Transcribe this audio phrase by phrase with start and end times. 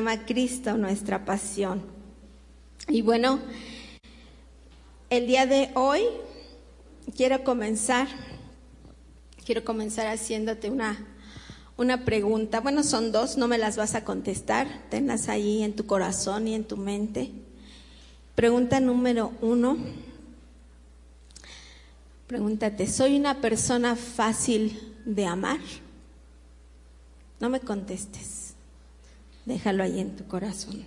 [0.00, 1.82] llama Cristo, nuestra pasión.
[2.88, 3.38] Y bueno,
[5.10, 6.00] el día de hoy
[7.14, 8.08] quiero comenzar,
[9.44, 11.06] quiero comenzar haciéndote una,
[11.76, 12.60] una pregunta.
[12.60, 16.54] Bueno, son dos, no me las vas a contestar, tenlas ahí en tu corazón y
[16.54, 17.30] en tu mente.
[18.34, 19.76] Pregunta número uno.
[22.26, 25.60] Pregúntate, ¿soy una persona fácil de amar?
[27.38, 28.39] No me contestes.
[29.50, 30.84] Déjalo ahí en tu corazón.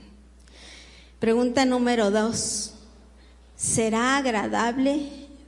[1.20, 2.76] Pregunta número dos.
[3.58, 5.02] ¿Será agradable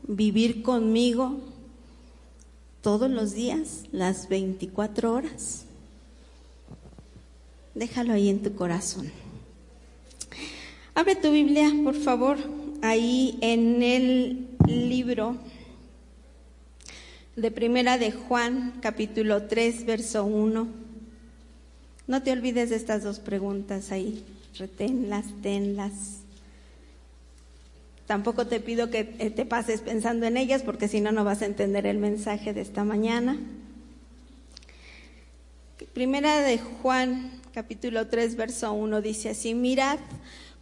[0.06, 1.40] vivir conmigo
[2.82, 5.64] todos los días, las 24 horas?
[7.74, 9.10] Déjalo ahí en tu corazón.
[10.94, 12.38] Abre tu Biblia, por favor,
[12.82, 15.38] ahí en el libro
[17.38, 20.85] de Primera de Juan, capítulo 3, verso 1.
[22.08, 24.24] No te olvides de estas dos preguntas ahí,
[24.58, 26.22] reténlas, tenlas.
[28.06, 31.48] Tampoco te pido que te pases pensando en ellas porque si no, no vas a
[31.48, 33.38] entender el mensaje de esta mañana.
[35.94, 39.98] Primera de Juan, capítulo 3, verso 1 dice así, mirad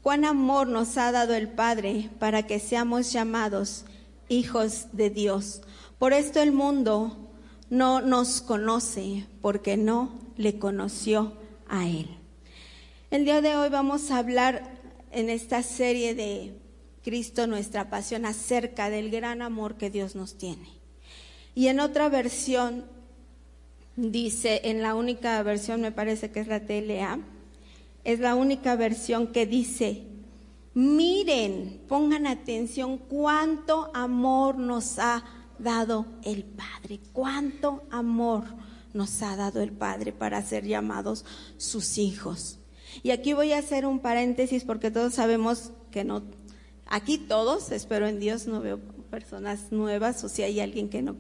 [0.02, 3.84] cuán amor nos ha dado el Padre para que seamos llamados
[4.30, 5.62] hijos de Dios.
[6.00, 7.23] Por esto el mundo
[7.74, 11.34] no nos conoce porque no le conoció
[11.68, 12.08] a Él.
[13.10, 14.80] El día de hoy vamos a hablar
[15.12, 16.54] en esta serie de
[17.04, 20.68] Cristo nuestra pasión acerca del gran amor que Dios nos tiene.
[21.56, 22.86] Y en otra versión
[23.96, 27.22] dice, en la única versión me parece que es la TLA,
[28.04, 30.04] es la única versión que dice,
[30.76, 35.24] miren, pongan atención cuánto amor nos ha
[35.60, 38.44] dado el Padre, cuánto amor
[38.94, 41.26] nos ha dado el Padre para ser llamados
[41.58, 42.60] sus hijos.
[43.02, 46.24] Y aquí voy a hacer un paréntesis porque todos sabemos que no,
[46.86, 51.16] aquí todos, espero en Dios, no veo personas nuevas o si hay alguien que no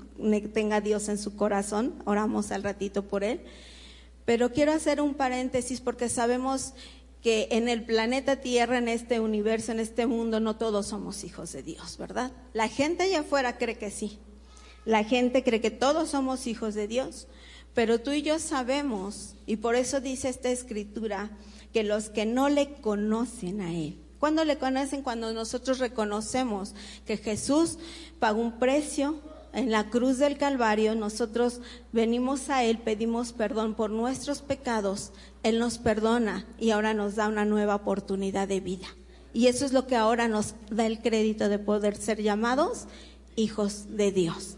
[0.53, 3.41] tenga Dios en su corazón, oramos al ratito por él.
[4.25, 6.73] Pero quiero hacer un paréntesis porque sabemos
[7.23, 11.53] que en el planeta Tierra, en este universo, en este mundo, no todos somos hijos
[11.53, 12.33] de Dios, ¿verdad?
[12.51, 14.19] La gente allá afuera cree que sí.
[14.85, 17.27] La gente cree que todos somos hijos de Dios,
[17.73, 21.31] pero tú y yo sabemos, y por eso dice esta escritura,
[21.71, 25.01] que los que no le conocen a Él, cuando le conocen?
[25.01, 27.77] Cuando nosotros reconocemos que Jesús
[28.19, 29.19] pagó un precio
[29.53, 35.11] en la cruz del Calvario, nosotros venimos a Él, pedimos perdón por nuestros pecados,
[35.43, 38.87] Él nos perdona y ahora nos da una nueva oportunidad de vida.
[39.31, 42.87] Y eso es lo que ahora nos da el crédito de poder ser llamados
[43.35, 44.57] hijos de Dios.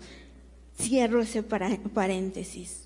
[0.78, 2.86] Cierro ese paréntesis.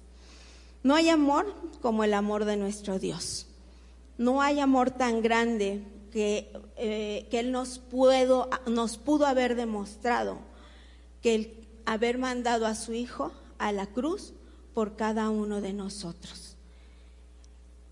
[0.84, 3.48] No hay amor como el amor de nuestro Dios.
[4.18, 10.40] No hay amor tan grande que, eh, que Él nos, puedo, nos pudo haber demostrado
[11.22, 11.59] que el
[11.90, 14.34] haber mandado a su Hijo a la cruz
[14.76, 16.56] por cada uno de nosotros.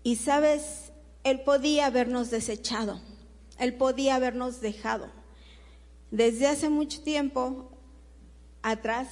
[0.04, 0.92] Y sabes,
[1.24, 3.00] Él podía habernos desechado,
[3.58, 5.08] Él podía habernos dejado.
[6.12, 7.72] Desde hace mucho tiempo
[8.62, 9.08] atrás,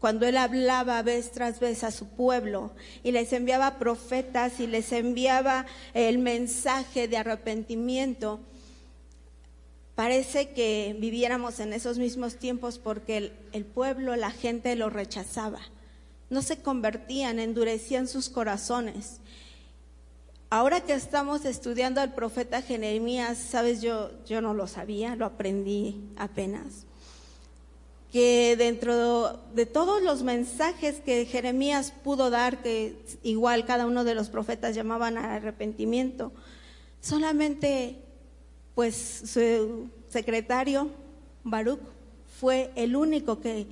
[0.00, 4.92] cuando él hablaba vez tras vez a su pueblo y les enviaba profetas y les
[4.92, 5.64] enviaba
[5.94, 8.40] el mensaje de arrepentimiento,
[9.96, 15.60] parece que viviéramos en esos mismos tiempos porque el, pueblo, la gente lo rechazaba.
[16.30, 19.20] No se convertían, endurecían sus corazones.
[20.50, 26.00] Ahora que estamos estudiando al profeta Jeremías, sabes, yo, yo no lo sabía, lo aprendí
[26.16, 26.86] apenas
[28.12, 34.14] que dentro de todos los mensajes que Jeremías pudo dar, que igual cada uno de
[34.14, 36.32] los profetas llamaban a arrepentimiento,
[37.02, 38.05] solamente
[38.76, 40.90] pues su secretario
[41.42, 41.80] Baruch
[42.38, 43.66] fue el único que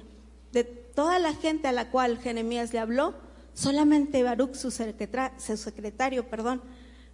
[0.51, 3.15] de toda la gente a la cual Jeremías le habló,
[3.53, 6.62] solamente Baruch, su su secretario perdón,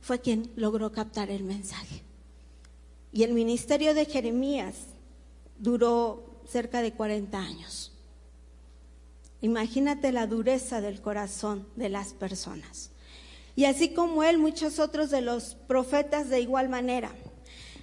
[0.00, 2.04] fue quien logró captar el mensaje.
[3.12, 4.76] Y el ministerio de Jeremías
[5.58, 7.92] duró cerca de 40 años.
[9.40, 12.92] Imagínate la dureza del corazón de las personas.
[13.56, 17.12] Y así como él, muchos otros de los profetas de igual manera.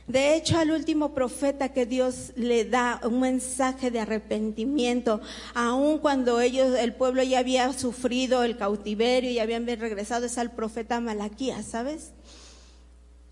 [0.07, 5.19] De hecho, al último profeta que Dios le da un mensaje de arrepentimiento,
[5.53, 10.51] aun cuando ellos, el pueblo ya había sufrido el cautiverio y habían regresado, es al
[10.51, 12.13] profeta Malaquías, ¿sabes?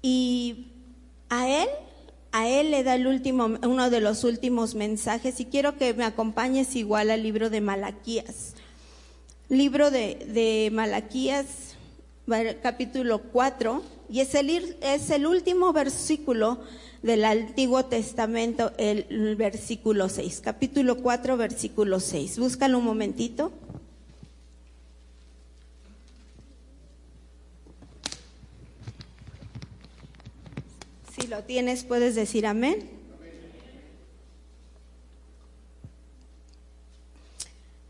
[0.01, 0.67] Y
[1.29, 1.69] a él
[2.35, 6.03] a él le da el último, uno de los últimos mensajes y quiero que me
[6.03, 8.55] acompañes igual al libro de Malaquías.
[9.47, 11.74] Libro de, de Malaquías,
[12.61, 16.59] capítulo 4, y es el, es el último versículo
[17.03, 20.41] del Antiguo Testamento, el versículo 6.
[20.43, 22.39] Capítulo 4, versículo 6.
[22.39, 23.51] Búscalo un momentito.
[31.15, 32.89] Si lo tienes, puedes decir amén.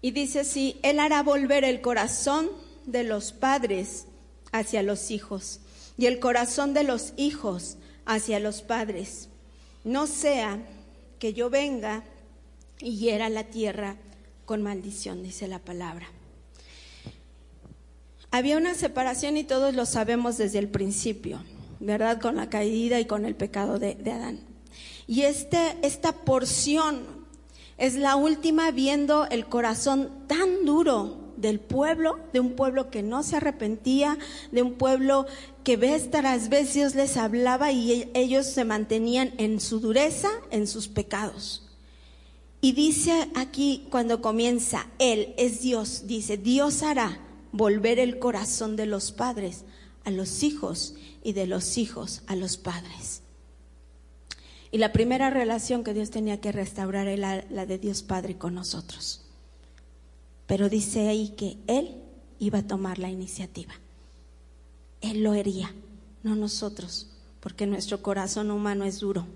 [0.01, 2.49] Y dice así, Él hará volver el corazón
[2.85, 4.05] de los padres
[4.59, 5.59] hacia los hijos
[5.97, 9.29] y el corazón de los hijos hacia los padres.
[9.83, 10.59] No sea
[11.19, 12.03] que yo venga
[12.79, 13.97] y hiera la tierra
[14.45, 16.07] con maldición, dice la palabra.
[18.31, 21.41] Había una separación y todos lo sabemos desde el principio,
[21.79, 22.19] ¿verdad?
[22.21, 24.39] Con la caída y con el pecado de, Adán.
[25.07, 27.03] Y este, esta porción
[27.77, 33.23] es la última viendo el corazón tan duro del pueblo, de un pueblo que no
[33.23, 34.17] se arrepentía,
[34.51, 35.25] de un pueblo
[35.63, 40.29] que vez tras vez Dios les hablaba y e-, ellos se mantenían en su dureza,
[40.51, 41.69] en sus pecados.
[42.61, 47.19] Y dice aquí cuando comienza, Él es Dios, dice, Dios hará
[47.51, 49.65] volver el corazón de los padres
[50.03, 53.21] a los hijos y de los hijos a los padres.
[54.71, 58.53] Y la primera relación que Dios tenía que restaurar era la de Dios Padre con
[58.55, 59.24] nosotros.
[60.47, 61.95] Pero dice ahí que Él
[62.39, 63.73] iba a tomar la iniciativa.
[65.01, 65.73] Él lo haría,
[66.23, 67.07] no nosotros,
[67.39, 69.27] porque nuestro corazón humano es duro,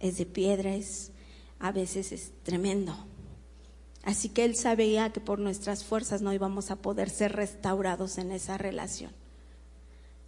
[0.00, 1.10] es de piedra, es,
[1.58, 2.94] a veces es tremendo.
[4.02, 8.32] Así que Él sabía que por nuestras fuerzas no íbamos a poder ser restaurados en
[8.32, 9.12] esa relación.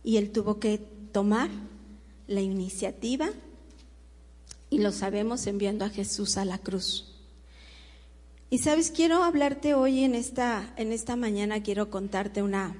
[0.05, 0.79] Y Él tuvo que
[1.13, 1.51] tomar
[2.27, 3.31] la iniciativa
[4.71, 7.12] y lo sabemos enviando a Jesús a la cruz.
[8.53, 12.77] Y sabes, quiero hablarte hoy en esta, en esta mañana, quiero contarte una,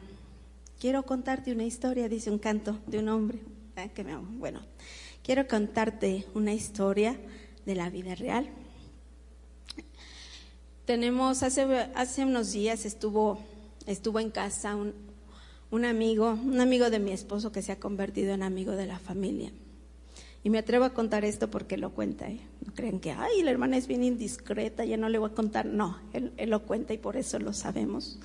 [0.79, 3.39] quiero contarte una historia, dice un canto de un hombre.
[3.77, 4.61] Ah, que me, bueno,
[5.25, 7.19] quiero contarte una historia
[7.65, 8.51] de la vida real.
[10.85, 11.63] Tenemos, hace,
[11.95, 13.41] hace unos días estuvo,
[13.87, 14.93] estuvo en casa un,
[15.71, 18.99] un amigo, un amigo de mi esposo que se ha convertido en amigo de la
[18.99, 19.51] familia.
[20.45, 22.29] Y me atrevo a contar esto porque lo cuenta.
[22.29, 22.41] ¿eh?
[22.67, 25.67] No crean que, ay, la hermana es bien indiscreta, ya no le voy a contar.
[25.67, 28.19] No, él, lo cuenta y por eso lo sabemos.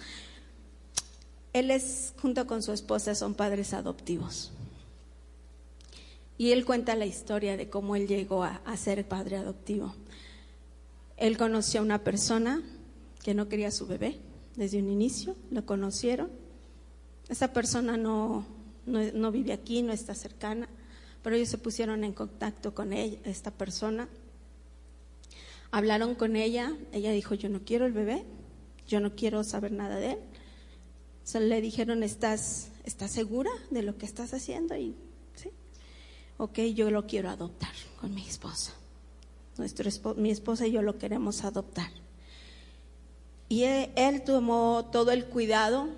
[1.53, 4.51] Él es, junto con su esposa, son padres adoptivos.
[6.39, 9.93] Y él cuenta la historia de cómo él llegó a, a ser padre adoptivo.
[11.17, 12.63] Él conoció a una persona
[13.23, 14.19] que no quería a su bebé
[14.55, 16.29] desde un inicio, lo conocieron.
[17.29, 18.45] Esa persona no,
[18.85, 20.67] no, no vive aquí, no está cercana
[21.27, 24.07] pero ellos se pusieron en contacto con ella, esta persona.
[25.71, 28.23] Hablaron con ella, ella dijo, yo no quiero el bebé,
[28.87, 30.19] yo no quiero saber nada de él.
[31.25, 34.77] Se le dijeron, ¿estás, ¿estás segura de lo que estás haciendo?
[34.77, 34.95] Y
[35.35, 35.49] sí,
[36.37, 38.71] ok, yo lo quiero adoptar con mi esposa.
[39.57, 41.91] Nuestro mi esposa y yo lo queremos adoptar.
[43.49, 45.89] Y él tomó todo el cuidado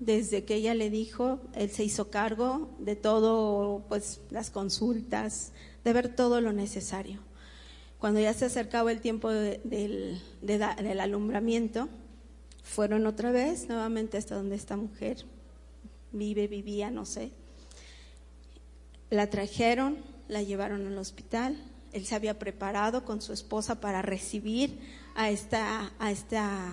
[0.00, 5.52] desde que ella le dijo, él se hizo cargo de todo, pues las consultas,
[5.84, 7.20] de ver todo lo necesario.
[7.98, 11.88] Cuando ya se acercaba el tiempo del, del alumbramiento,
[12.64, 15.26] fueron otra vez nuevamente hasta donde esta mujer
[16.12, 17.30] vive, vivía, no sé.
[19.10, 19.98] La trajeron,
[20.28, 21.62] la llevaron al hospital.
[21.92, 24.78] Él se había preparado con su esposa para recibir
[25.14, 26.72] a esta, a esta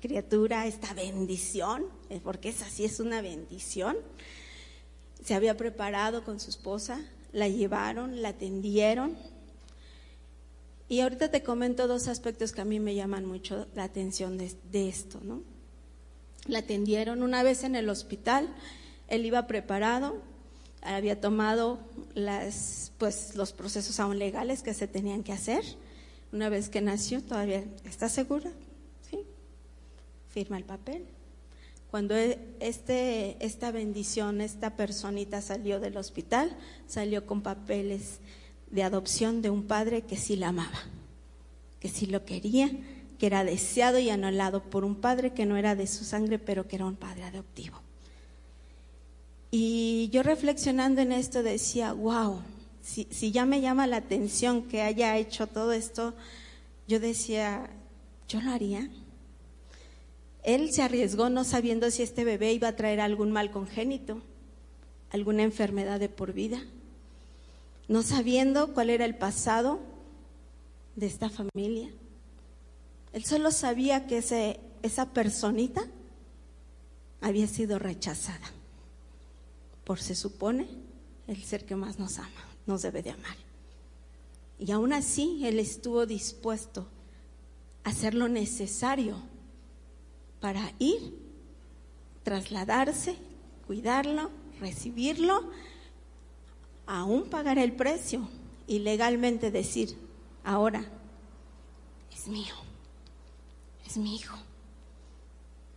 [0.00, 3.96] criatura, esta bendición, eh, porque es así, es una bendición.
[5.22, 7.00] Se había preparado con su esposa,
[7.32, 9.16] la llevaron, la atendieron.
[10.88, 14.52] Y ahorita te comento dos aspectos que a mí me llaman mucho la atención de,
[14.70, 15.42] de esto, ¿no?
[16.46, 18.48] La atendieron una vez en el hospital,
[19.08, 20.22] él iba preparado,
[20.82, 21.78] había tomado
[22.14, 25.64] las, pues, los procesos aún legales que se tenían que hacer.
[26.32, 28.50] Una vez que nació, todavía está segura,
[30.36, 31.06] firma el papel.
[31.90, 36.54] Cuando e, este, esta bendición, esta personita salió del hospital,
[36.86, 38.20] salió con papeles
[38.70, 40.82] de adopción de un padre que sí la amaba,
[41.80, 42.70] que sí lo quería,
[43.18, 46.68] que era deseado y anhelado por un padre que no era de su sangre, pero
[46.68, 47.80] que era un padre adoptivo.
[49.50, 52.42] Y yo reflexionando en esto decía, wow,
[52.82, 56.12] si, si ya me llama la atención que haya hecho todo esto,
[56.86, 57.70] yo decía,
[58.28, 58.90] yo lo haría.
[60.46, 64.22] Él se arriesgó no sabiendo si este bebé iba a traer algún mal congénito,
[65.10, 66.62] alguna enfermedad de por vida,
[67.88, 69.80] no sabiendo cuál era el pasado
[70.94, 71.90] de esta familia.
[73.12, 75.84] Él solo sabía que ese, esa personita
[77.20, 78.52] había sido rechazada.
[79.82, 80.68] por se supone
[81.26, 83.36] el ser que más nos ama, nos debe de amar.
[84.60, 86.86] Y aún así Él estuvo dispuesto
[87.82, 89.16] a hacer lo necesario
[90.40, 91.14] para ir,
[92.22, 93.16] trasladarse,
[93.66, 95.50] cuidarlo, recibirlo,
[96.86, 98.28] aún pagar el precio
[98.66, 99.96] y legalmente decir,
[100.44, 100.84] ahora
[102.12, 102.54] es mío,
[103.86, 104.36] es mi hijo,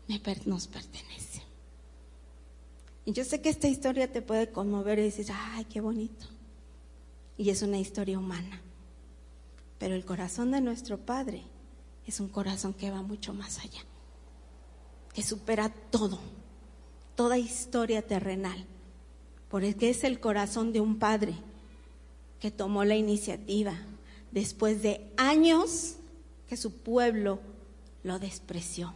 [0.07, 1.43] me, nos pertenece.
[3.05, 6.27] Y yo sé que esta historia te puede conmover y decir, ay, qué bonito.
[7.37, 8.61] Y es una historia humana.
[9.79, 11.41] Pero el corazón de nuestro Padre
[12.05, 13.81] es un corazón que va mucho más allá,
[15.13, 16.19] que supera todo,
[17.15, 18.65] toda historia terrenal,
[19.49, 21.35] porque es el corazón de un Padre
[22.39, 23.73] que tomó la iniciativa
[24.31, 25.95] después de años
[26.47, 27.39] que su pueblo
[28.03, 28.93] lo despreció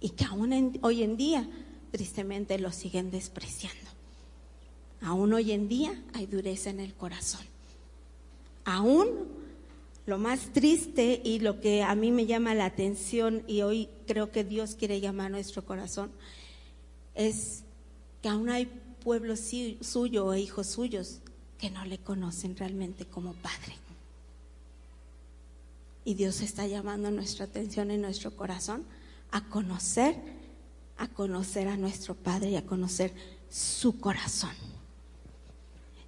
[0.00, 1.48] y que aún hoy en día
[1.90, 3.90] tristemente lo siguen despreciando.
[5.02, 7.44] Aún hoy en día hay dureza en el corazón.
[8.64, 9.35] Aún
[10.06, 14.30] lo más triste y lo que a mí me llama la atención y hoy creo
[14.30, 16.12] que Dios quiere llamar nuestro corazón
[17.14, 17.64] es
[18.22, 18.66] que aún hay
[19.02, 21.18] pueblo suyo o hijos suyos
[21.58, 23.74] que no le conocen realmente como Padre.
[26.04, 28.84] Y Dios está llamando nuestra atención en nuestro corazón
[29.32, 30.16] a conocer,
[30.98, 33.12] a conocer a nuestro Padre y a conocer
[33.50, 34.75] su corazón.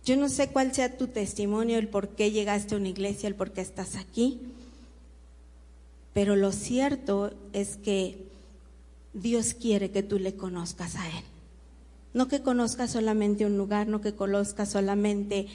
[0.09, 3.35] Yo no sé cuál sea tu testimonio, el por qué llegaste a una iglesia, el
[3.35, 4.41] por qué estás aquí,
[6.15, 8.25] pero lo cierto es que
[9.13, 11.25] Dios quiere que tú le conozcas a Él.
[12.15, 15.47] No que conozcas solamente un lugar, no que conozcas solamente,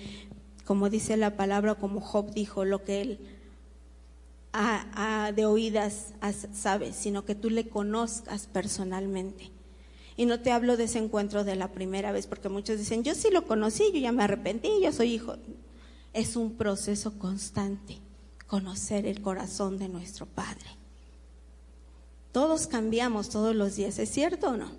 [0.66, 3.20] como dice la palabra, como Job dijo, lo que Él
[5.36, 6.14] de oídas
[6.54, 9.50] sabe, sino que tú le conozcas personalmente.
[10.16, 13.16] Y no te hablo de ese encuentro de la primera vez, porque muchos dicen, yo
[13.16, 15.36] sí lo conocí, yo ya me arrepentí, yo soy hijo.
[16.14, 17.98] Es un proceso constante,
[18.48, 20.68] conocer el corazón de nuestro Padre.
[22.32, 24.72] Todos cambiamos todos los días, ¿es cierto o no?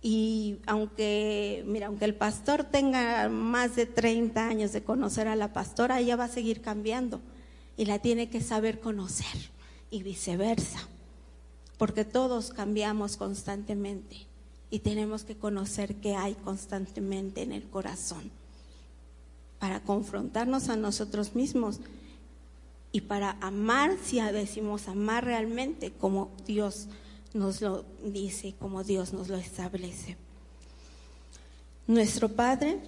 [0.00, 5.52] Y aunque, mira, aunque el pastor tenga más de 30 años de conocer a la
[5.52, 7.20] pastora, ella va a seguir cambiando
[7.76, 9.50] y la tiene que saber conocer
[9.90, 10.88] y viceversa
[11.78, 14.26] porque todos cambiamos constantemente
[14.70, 18.30] y tenemos que conocer qué hay constantemente en el corazón
[19.58, 21.80] para confrontarnos a nosotros mismos
[22.92, 26.88] y para amar, si decimos amar realmente como Dios
[27.34, 30.16] nos lo dice, como Dios nos lo establece.
[31.86, 32.78] Nuestro Padre,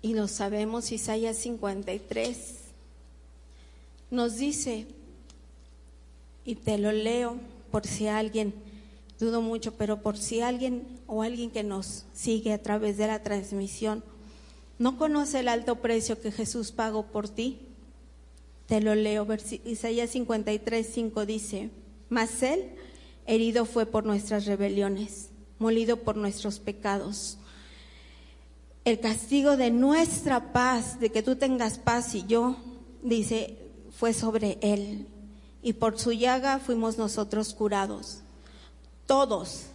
[0.00, 2.54] y lo sabemos, Isaías 53,
[4.10, 4.86] nos dice,
[6.44, 7.36] y te lo leo
[7.70, 8.54] por si alguien,
[9.18, 13.22] dudo mucho, pero por si alguien o alguien que nos sigue a través de la
[13.22, 14.04] transmisión
[14.78, 17.60] no conoce el alto precio que Jesús pagó por ti,
[18.66, 19.26] te lo leo,
[19.64, 21.70] Isaías 53, 5 dice,
[22.08, 22.70] mas Él
[23.26, 27.38] herido fue por nuestras rebeliones, molido por nuestros pecados.
[28.84, 32.56] El castigo de nuestra paz, de que tú tengas paz y yo,
[33.02, 33.56] dice,
[33.90, 35.06] fue sobre Él
[35.62, 38.18] y por su llaga fuimos nosotros curados.
[39.06, 39.66] Todos,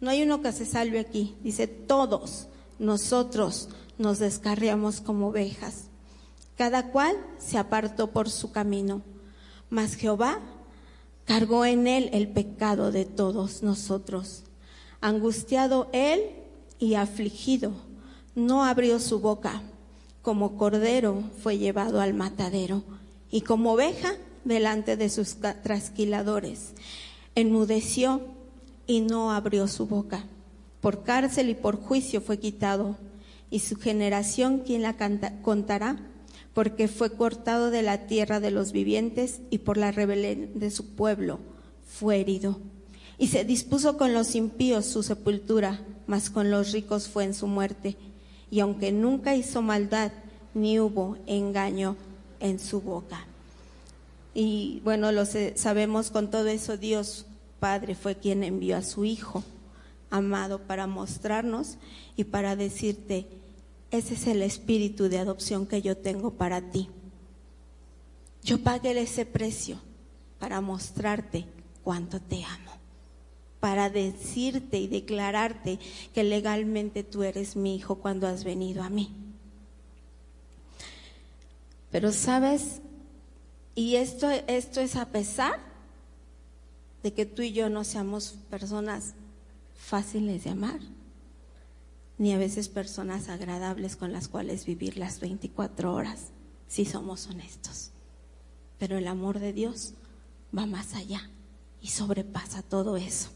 [0.00, 3.68] no hay uno que se salve aquí, dice todos nosotros
[3.98, 5.84] nos descarriamos como ovejas.
[6.56, 9.02] Cada cual se apartó por su camino,
[9.70, 10.40] mas Jehová
[11.24, 14.44] cargó en él el pecado de todos nosotros.
[15.00, 16.22] Angustiado él
[16.78, 17.72] y afligido,
[18.34, 19.62] no abrió su boca.
[20.22, 22.82] Como cordero fue llevado al matadero
[23.30, 24.14] y como oveja
[24.44, 26.72] delante de sus trasquiladores.
[27.34, 28.22] Enmudeció
[28.86, 30.24] y no abrió su boca.
[30.80, 32.96] Por cárcel y por juicio fue quitado.
[33.50, 34.96] Y su generación, ¿quién la
[35.42, 35.98] contará?
[36.54, 40.94] Porque fue cortado de la tierra de los vivientes y por la rebelión de su
[40.94, 41.38] pueblo
[41.86, 42.58] fue herido.
[43.18, 47.46] Y se dispuso con los impíos su sepultura, mas con los ricos fue en su
[47.46, 47.96] muerte.
[48.50, 50.12] Y aunque nunca hizo maldad,
[50.54, 51.96] ni hubo engaño
[52.40, 53.27] en su boca.
[54.40, 57.26] Y bueno, lo sabemos con todo eso, Dios
[57.58, 59.42] Padre fue quien envió a su Hijo
[60.10, 61.76] amado para mostrarnos
[62.14, 63.26] y para decirte,
[63.90, 66.88] ese es el espíritu de adopción que yo tengo para ti.
[68.44, 69.80] Yo pagué ese precio
[70.38, 71.46] para mostrarte
[71.82, 72.70] cuánto te amo,
[73.58, 75.80] para decirte y declararte
[76.14, 79.10] que legalmente tú eres mi hijo cuando has venido a mí.
[81.90, 82.82] Pero sabes,
[83.78, 85.60] y esto, esto es a pesar
[87.04, 89.14] de que tú y yo no seamos personas
[89.76, 90.80] fáciles de amar.
[92.18, 96.30] ni a veces personas agradables con las cuales vivir las 24 horas,
[96.66, 97.92] si somos honestos.
[98.80, 99.94] Pero el amor de Dios
[100.56, 101.30] va más allá
[101.80, 103.28] y sobrepasa todo eso.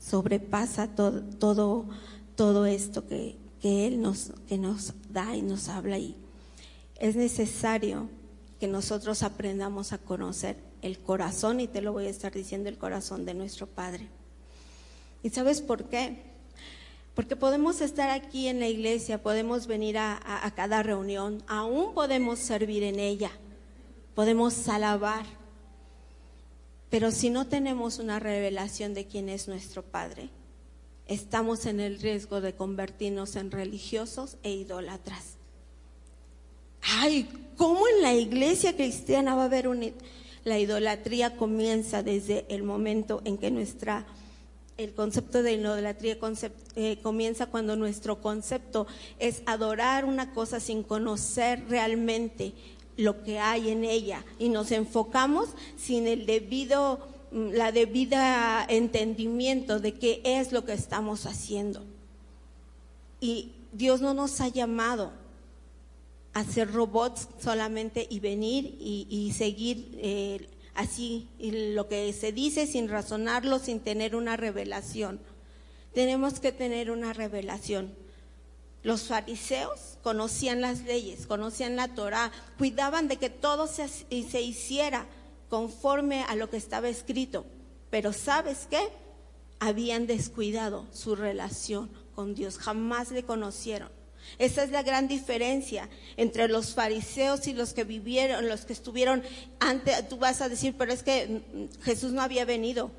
[0.00, 1.86] Sobrepasa todo, todo,
[2.34, 5.98] todo esto que, que Él nos, que nos da y nos habla.
[5.98, 6.16] Y
[6.96, 8.08] es necesario
[8.58, 12.78] que nosotros aprendamos a conocer el corazón, y te lo voy a estar diciendo, el
[12.78, 14.08] corazón de nuestro Padre.
[15.22, 16.22] ¿Y sabes por qué?
[17.14, 22.38] Porque podemos estar aquí en la iglesia, podemos venir a, a, cada reunión, aún podemos
[22.38, 23.30] servir en ella,
[24.14, 25.24] podemos alabar,
[26.90, 30.28] pero si no tenemos una revelación de quién es nuestro Padre,
[31.06, 35.36] estamos en el riesgo de convertirnos en religiosos e idólatras.
[36.86, 39.92] Ay, ¿cómo en la iglesia cristiana va a haber un...
[40.44, 44.06] La idolatría comienza desde el momento en que nuestra...
[44.76, 46.18] El concepto de idolatría
[46.74, 48.88] eh, comienza cuando nuestro concepto
[49.20, 52.54] es adorar una cosa sin conocer realmente
[52.96, 56.98] lo que hay en ella y nos enfocamos sin el debido
[57.34, 61.82] la debida entendimiento de qué es lo que estamos haciendo.
[63.20, 65.12] Y Dios no nos ha llamado
[66.34, 72.88] a ser robots solamente y venir y, seguir eh, así lo que se dice sin
[72.88, 75.20] razonarlo, sin tener una revelación.
[75.94, 77.94] Tenemos que tener una revelación.
[78.82, 85.06] Los fariseos conocían las leyes, conocían la Torah, cuidaban de que todo se, se hiciera
[85.48, 87.46] conforme a lo que estaba escrito.
[87.90, 88.82] Pero ¿sabes qué?
[89.60, 93.88] Habían descuidado su relación con Dios, jamás le conocieron.
[94.38, 99.22] Esa es la gran diferencia entre los fariseos y los que vivieron, los que estuvieron
[99.60, 100.08] antes.
[100.08, 101.42] Tú vas a decir, pero es que
[101.82, 102.90] Jesús no había venido.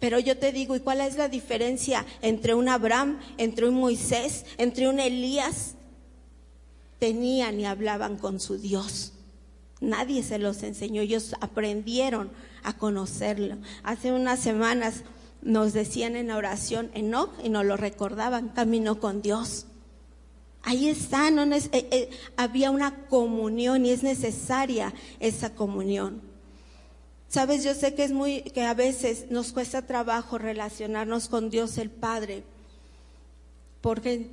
[0.00, 4.46] Pero yo te digo, ¿y cuál es la diferencia entre un Abraham, entre un Moisés,
[4.56, 5.74] entre un Elías?
[6.98, 9.12] Tenían y hablaban con su Dios.
[9.80, 12.30] Nadie se los enseñó, ellos aprendieron
[12.62, 13.56] a conocerlo.
[13.82, 15.02] Hace unas semanas
[15.42, 19.66] nos decían en oración Enoch y nos lo recordaban, caminó con Dios.
[20.62, 26.20] Ahí está, no eh, eh, había una comunión y es necesaria esa comunión.
[27.28, 31.78] Sabes, yo sé que es muy, que a veces nos cuesta trabajo relacionarnos con Dios
[31.78, 32.42] el Padre,
[33.80, 34.28] porque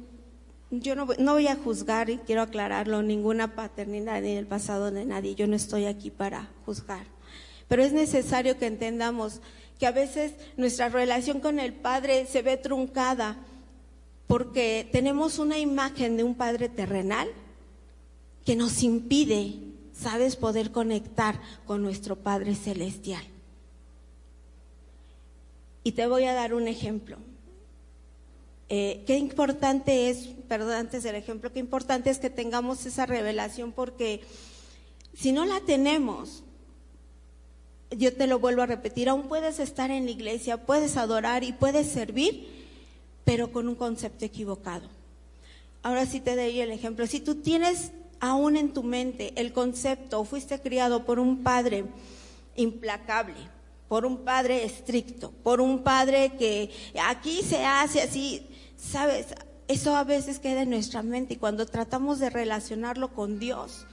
[0.72, 5.06] yo no, no, voy a juzgar y quiero aclararlo, ninguna paternidad ni el pasado de
[5.06, 5.36] nadie.
[5.36, 7.06] Yo no estoy aquí para juzgar.
[7.68, 9.42] Pero es necesario que entendamos
[9.80, 13.38] que a veces nuestra relación con el Padre se ve truncada
[14.28, 17.30] porque tenemos una imagen de un Padre terrenal
[18.46, 19.56] que nos impide,
[19.94, 23.24] sabes, poder conectar con nuestro Padre celestial.
[25.84, 27.18] Y te voy a dar un ejemplo.
[28.70, 33.72] Eh, qué importante es, perdón, antes del ejemplo, qué importante es que tengamos esa revelación
[33.72, 34.22] porque
[35.14, 36.44] si no la tenemos,
[37.92, 41.54] yo te lo vuelvo a repetir, aún puedes estar en la iglesia, puedes adorar y
[41.54, 42.57] puedes servir,
[43.28, 44.88] pero con un concepto equivocado.
[45.84, 47.06] Ahora sí te doy el ejemplo.
[47.08, 51.84] Si tú tienes aún en tu mente el concepto o fuiste criado por un padre
[52.56, 53.36] implacable,
[53.90, 56.72] por un padre estricto, por un padre que
[57.04, 59.28] aquí se hace así, sabes,
[59.68, 63.86] eso a veces queda en nuestra mente y cuando tratamos de relacionarlo con Dios,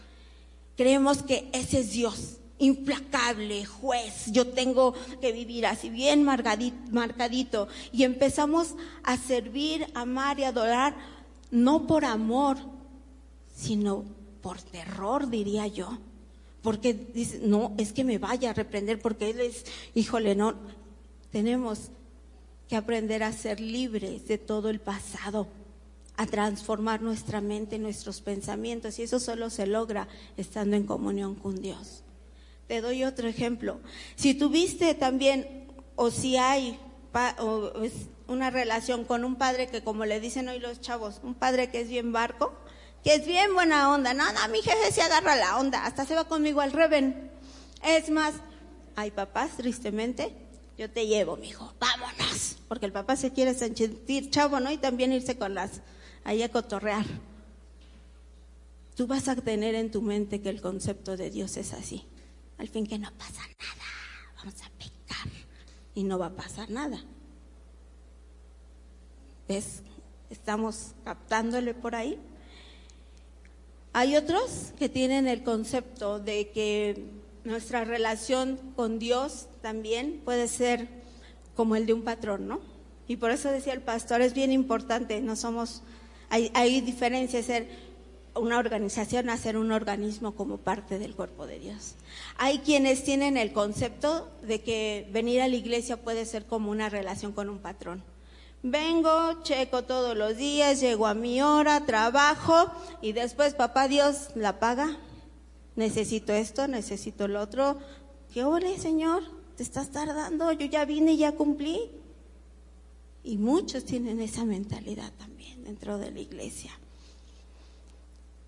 [0.76, 8.04] creemos que ese es Dios, implacable, juez, yo tengo que vivir así bien marcadito y
[8.04, 10.96] empezamos a servir, amar y adorar,
[11.50, 12.56] no por amor,
[13.54, 14.04] sino
[14.40, 15.98] por terror, diría yo.
[16.62, 20.54] Porque dice, no, es que me vaya a reprender porque él es, híjole, no,
[21.30, 21.90] tenemos
[22.68, 25.46] que aprender a ser libres de todo el pasado,
[26.16, 31.60] a transformar nuestra mente, nuestros pensamientos, y eso solo se logra estando en comunión con
[31.60, 32.03] Dios.
[32.68, 33.80] Te doy otro ejemplo.
[34.16, 36.78] Si tuviste también, o si hay
[37.38, 37.72] o
[38.26, 41.80] una relación con un padre que, como le dicen hoy los chavos, un padre que
[41.80, 42.52] es bien barco,
[43.02, 44.14] que es bien buena onda.
[44.14, 47.30] No, no, mi jefe se agarra la onda, hasta se va conmigo al Reven.
[47.84, 48.34] Es más,
[48.96, 50.32] hay papás, tristemente,
[50.78, 52.56] yo te llevo, mijo, vámonos.
[52.66, 54.72] Porque el papá se quiere sentir chavo, ¿no?
[54.72, 55.82] Y también irse con las,
[56.24, 57.04] ahí a cotorrear.
[58.96, 62.06] Tú vas a tener en tu mente que el concepto de Dios es así.
[62.64, 63.84] Al fin que no pasa nada,
[64.38, 65.30] vamos a pecar
[65.94, 66.98] y no va a pasar nada.
[69.46, 69.82] ¿Ves?
[70.30, 72.18] Estamos captándole por ahí.
[73.92, 77.04] Hay otros que tienen el concepto de que
[77.44, 80.88] nuestra relación con Dios también puede ser
[81.54, 82.62] como el de un patrón, ¿no?
[83.06, 85.82] Y por eso decía el pastor, es bien importante, no somos,
[86.30, 87.68] hay, hay diferencia ser
[88.34, 91.94] una organización a ser un organismo como parte del cuerpo de Dios.
[92.36, 96.88] Hay quienes tienen el concepto de que venir a la iglesia puede ser como una
[96.88, 98.02] relación con un patrón.
[98.62, 102.70] Vengo, checo todos los días, llego a mi hora, trabajo
[103.02, 104.96] y después papá Dios la paga.
[105.76, 107.78] Necesito esto, necesito lo otro.
[108.32, 109.22] ¿Qué ole, Señor?
[109.56, 111.90] Te estás tardando, yo ya vine y ya cumplí.
[113.22, 116.72] Y muchos tienen esa mentalidad también dentro de la iglesia.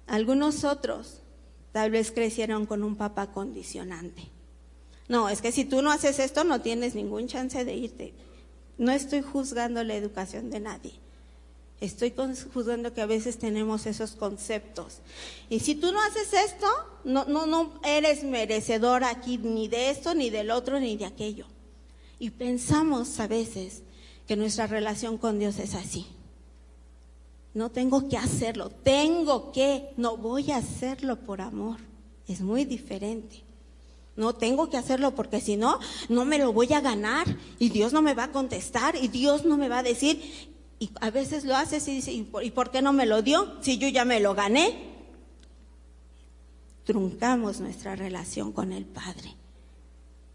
[0.07, 1.21] Algunos otros
[1.73, 4.31] tal vez crecieron con un papá condicionante.
[5.09, 8.15] No, es que si tú no haces esto no tienes ningún chance de irte.
[8.79, 10.93] No estoy juzgando la educación de nadie.
[11.81, 12.15] Estoy
[12.55, 14.99] juzgando que a veces tenemos esos conceptos.
[15.51, 16.67] Y si tú no haces esto,
[17.05, 21.47] no, no, no eres merecedor aquí ni de esto, ni del otro, ni de aquello.
[22.19, 23.83] Y pensamos a veces
[24.27, 26.07] que nuestra relación con Dios es así.
[27.57, 31.79] No tengo que hacerlo, tengo que, no voy a hacerlo por amor.
[32.29, 33.45] Es muy diferente.
[34.15, 37.25] No tengo que hacerlo porque si no, no me lo voy a ganar
[37.59, 40.23] y Dios no me va a contestar y Dios no me va a decir.
[40.79, 43.23] Y a veces lo haces y dice, ¿y por, ¿y por qué no me lo
[43.23, 43.57] dio?
[43.63, 44.93] Si yo ya me lo gané.
[46.85, 49.35] Truncamos nuestra relación con el Padre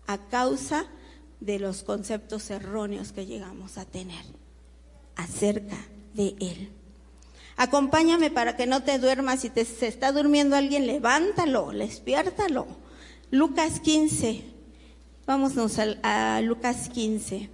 [0.08, 0.88] a causa
[1.40, 4.26] de los conceptos erróneos que llegamos a tener
[5.16, 5.78] acerca
[6.16, 6.81] de Él.
[7.58, 9.42] Acompáñame para que no te duermas.
[9.42, 12.68] Si te, se está durmiendo alguien, levántalo, despiértalo.
[13.30, 14.44] Lucas 15.
[15.26, 17.50] Vámonos a, a Lucas 15.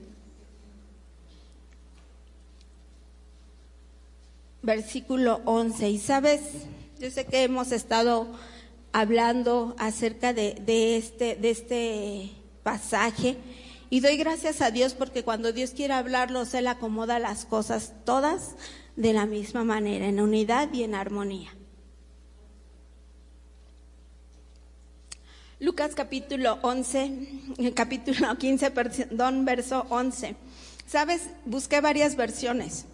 [4.61, 5.89] Versículo 11.
[5.89, 6.41] Y sabes,
[6.99, 8.27] yo sé que hemos estado
[8.91, 12.31] hablando acerca de, este, de este
[12.63, 13.37] pasaje.
[13.89, 18.55] Y doy gracias a Dios porque cuando Dios quiere hablarlos, Él acomoda las cosas todas
[18.97, 21.55] de la misma manera, en unidad y en armonía.
[25.59, 30.35] Lucas capítulo 11, capítulo 15, perdón, verso 11.
[30.85, 32.85] Sabes, busqué varias versiones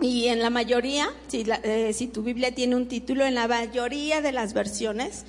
[0.00, 4.32] y en la mayoría, eh, si tu Biblia tiene un título, en la mayoría de
[4.32, 5.26] las versiones,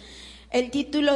[0.49, 1.13] el título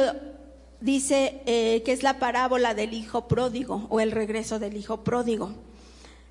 [0.80, 5.54] dice eh, que es la parábola del hijo pródigo o el regreso del hijo pródigo.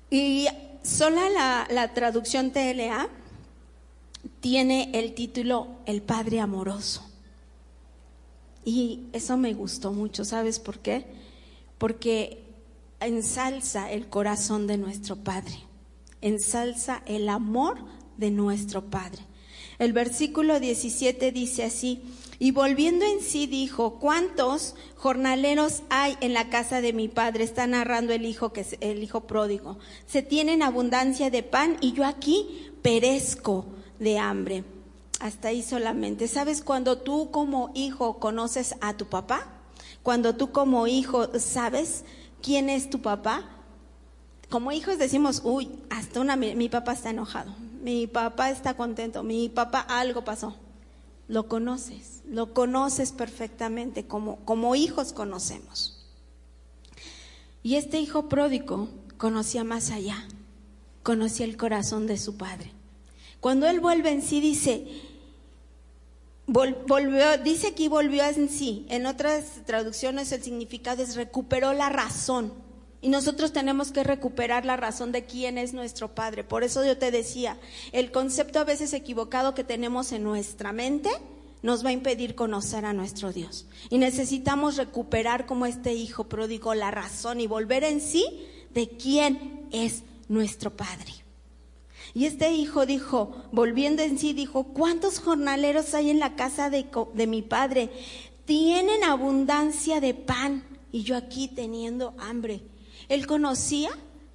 [0.08, 0.46] Y
[0.86, 3.08] sola la, la traducción TLA
[4.40, 7.04] tiene el título El Padre Amoroso.
[8.64, 11.06] Y eso me gustó mucho, ¿sabes por qué?
[11.78, 12.42] Porque
[13.00, 15.58] ensalza el corazón de nuestro Padre,
[16.20, 17.78] ensalza el amor
[18.16, 19.22] de nuestro Padre.
[19.78, 22.02] El versículo 17 dice así,
[22.38, 27.44] y volviendo en sí dijo, ¿cuántos jornaleros hay en la casa de mi padre?
[27.44, 29.78] Está narrando el hijo que el hijo pródigo.
[30.06, 33.64] Se tienen abundancia de pan y yo aquí perezco
[33.98, 34.64] de hambre.
[35.18, 36.28] Hasta ahí solamente.
[36.28, 39.46] ¿Sabes cuando tú como hijo conoces a tu papá?
[40.02, 42.04] Cuando tú como hijo sabes
[42.42, 43.48] quién es tu papá?
[44.50, 49.48] Como hijos decimos, uy, hasta una, mi papá está enojado, mi papá está contento, mi
[49.48, 50.54] papá algo pasó
[51.28, 56.04] lo conoces, lo conoces perfectamente como, como hijos conocemos.
[57.62, 60.28] Y este hijo pródigo conocía más allá,
[61.02, 62.70] conocía el corazón de su padre.
[63.40, 64.86] Cuando él vuelve en sí dice,
[66.46, 72.65] volvió, dice aquí volvió en sí, en otras traducciones el significado es recuperó la razón
[73.00, 76.44] y nosotros tenemos que recuperar la razón de quién es nuestro Padre.
[76.44, 77.58] Por eso yo te decía,
[77.92, 81.10] el concepto a veces equivocado que tenemos en nuestra mente
[81.62, 83.66] nos va a impedir conocer a nuestro Dios.
[83.90, 88.24] Y necesitamos recuperar como este hijo pródigo la razón y volver en sí
[88.72, 91.12] de quién es nuestro Padre.
[92.14, 96.86] Y este hijo dijo, volviendo en sí, dijo, ¿cuántos jornaleros hay en la casa de,
[97.14, 97.90] de mi Padre?
[98.44, 102.62] Tienen abundancia de pan y yo aquí teniendo hambre.
[103.08, 103.90] Él conocía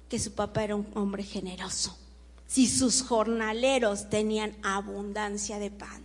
[0.08, 1.96] que su papá era un hombre generoso.
[2.46, 6.02] Si sus jornaleros tenían abundancia de pan.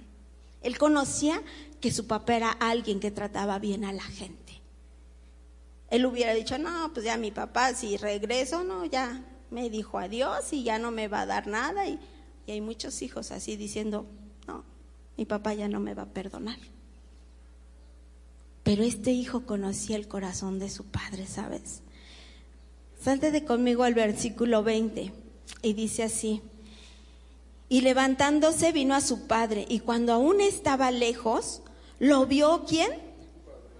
[0.61, 1.41] Él conocía
[1.81, 4.61] que su papá era alguien que trataba bien a la gente.
[5.89, 10.51] Él hubiera dicho, no, pues ya mi papá, si regreso, no, ya me dijo adiós
[10.51, 11.87] y ya no me va a dar nada.
[11.87, 11.99] Y,
[12.45, 14.05] y hay muchos hijos así diciendo,
[14.47, 14.63] no,
[15.17, 16.59] mi papá ya no me va a perdonar.
[18.63, 21.81] Pero este hijo conocía el corazón de su padre, ¿sabes?
[22.99, 25.11] Salte de conmigo al versículo 20
[25.61, 26.41] y dice así.
[27.69, 31.61] Y levantándose vino a su padre y cuando aún estaba lejos,
[31.99, 32.91] lo vio quién?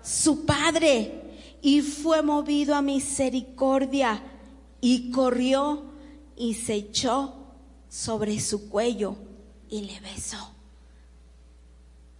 [0.04, 1.24] Su padre.
[1.62, 4.22] Y fue movido a misericordia
[4.82, 5.84] y corrió
[6.36, 7.34] y se echó
[7.90, 9.18] sobre su cuello
[9.70, 10.52] y le besó.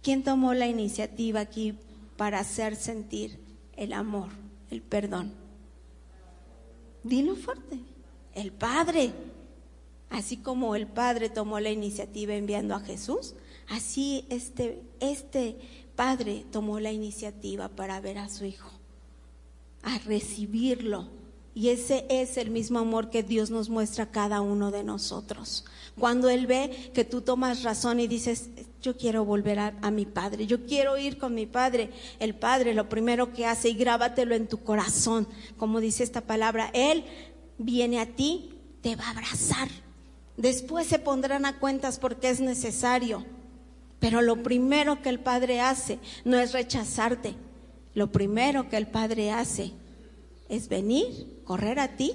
[0.02, 1.74] ¿Quién tomó la iniciativa aquí
[2.16, 3.38] para hacer sentir
[3.76, 4.30] el amor,
[4.70, 5.32] el perdón?
[7.02, 7.78] Dilo fuerte,
[8.34, 9.12] el Padre.
[10.10, 13.34] Así como el Padre tomó la iniciativa enviando a Jesús,
[13.68, 15.56] así este, este
[15.96, 18.70] Padre tomó la iniciativa para ver a su Hijo,
[19.82, 21.08] a recibirlo.
[21.54, 25.64] Y ese es el mismo amor que Dios nos muestra a cada uno de nosotros.
[25.98, 28.48] Cuando Él ve que tú tomas razón y dices,
[28.80, 32.88] yo quiero volver a, mi Padre, yo quiero ir con mi Padre, el Padre lo
[32.88, 37.04] primero que hace, y grábatelo en tu corazón, como dice esta palabra, Él
[37.58, 39.68] viene a ti, te va a abrazar.
[40.36, 43.26] Después se pondrán a cuentas porque es necesario.
[43.98, 47.34] Pero lo primero que el Padre hace no es rechazarte.
[47.94, 49.72] Lo primero que el Padre hace
[50.48, 52.12] es venir, correr a ti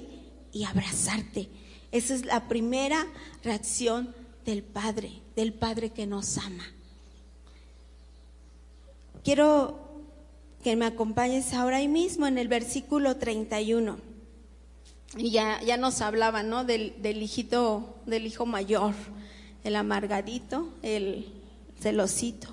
[0.52, 1.50] y abrazarte.
[1.92, 3.06] Esa es la primera
[3.42, 4.14] reacción
[4.46, 6.64] del Padre, del Padre que nos ama.
[9.22, 9.78] Quiero
[10.62, 13.98] que me acompañes ahora mismo en el versículo 31.
[15.16, 16.64] Y ya, ya nos hablaba, ¿no?
[16.64, 18.94] Del, del hijito, del hijo mayor,
[19.62, 21.32] el amargadito, el
[21.80, 22.48] celosito.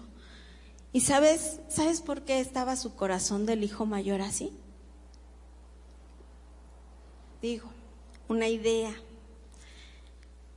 [0.94, 4.52] ¿Y sabes, sabes por qué estaba su corazón del hijo mayor así?
[7.41, 7.70] Digo,
[8.28, 8.94] una idea.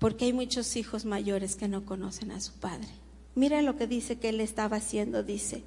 [0.05, 2.89] Porque hay muchos hijos mayores que no conocen a su padre.
[3.35, 5.63] Mira lo que dice que él estaba haciendo, dice.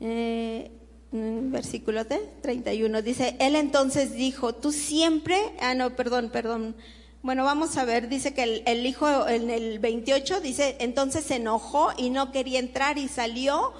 [0.00, 0.72] Eh,
[1.12, 6.74] versículo 31 dice, él entonces dijo, tú siempre, ah no, perdón, perdón,
[7.22, 11.36] bueno, vamos a ver, dice que el, el, hijo en el 28 dice, entonces se
[11.36, 13.72] enojó y no quería entrar y salió,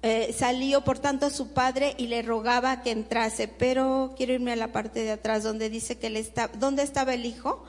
[0.00, 4.52] eh, salió por tanto a su padre y le rogaba que entrase, pero quiero irme
[4.52, 7.66] a la parte de atrás donde dice que él está, ¿dónde estaba el hijo?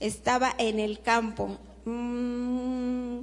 [0.00, 1.58] Estaba en el campo.
[1.84, 3.20] Mm,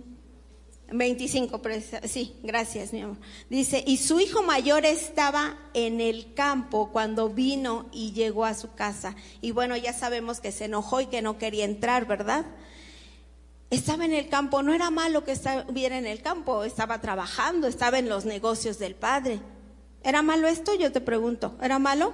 [0.94, 1.60] 25,
[2.04, 3.18] sí, gracias, mi amor.
[3.50, 8.74] Dice, y su hijo mayor estaba en el campo cuando vino y llegó a su
[8.74, 9.16] casa.
[9.42, 12.46] Y bueno, ya sabemos que se enojó y que no quería entrar, ¿verdad?
[13.72, 17.98] Estaba en el campo, no era malo que estuviera en el campo, estaba trabajando, estaba
[17.98, 19.40] en los negocios del padre.
[20.04, 20.76] ¿Era malo esto?
[20.76, 22.14] Yo te pregunto, ¿era malo?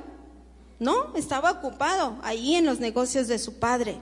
[0.79, 3.99] No, estaba ocupado ahí en los negocios de su padre.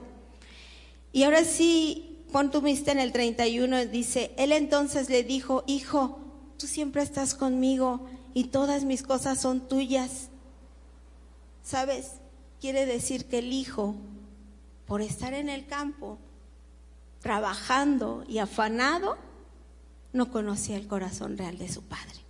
[1.12, 6.18] Y ahora sí, pon tu vista en el 31, dice, él entonces le dijo, hijo,
[6.58, 10.28] tú siempre estás conmigo y todas mis cosas son tuyas.
[11.62, 12.12] ¿Sabes?
[12.60, 13.94] Quiere decir que el hijo,
[14.86, 16.18] por estar en el campo,
[17.20, 19.16] trabajando y afanado,
[20.12, 22.24] no conocía el corazón real de su padre.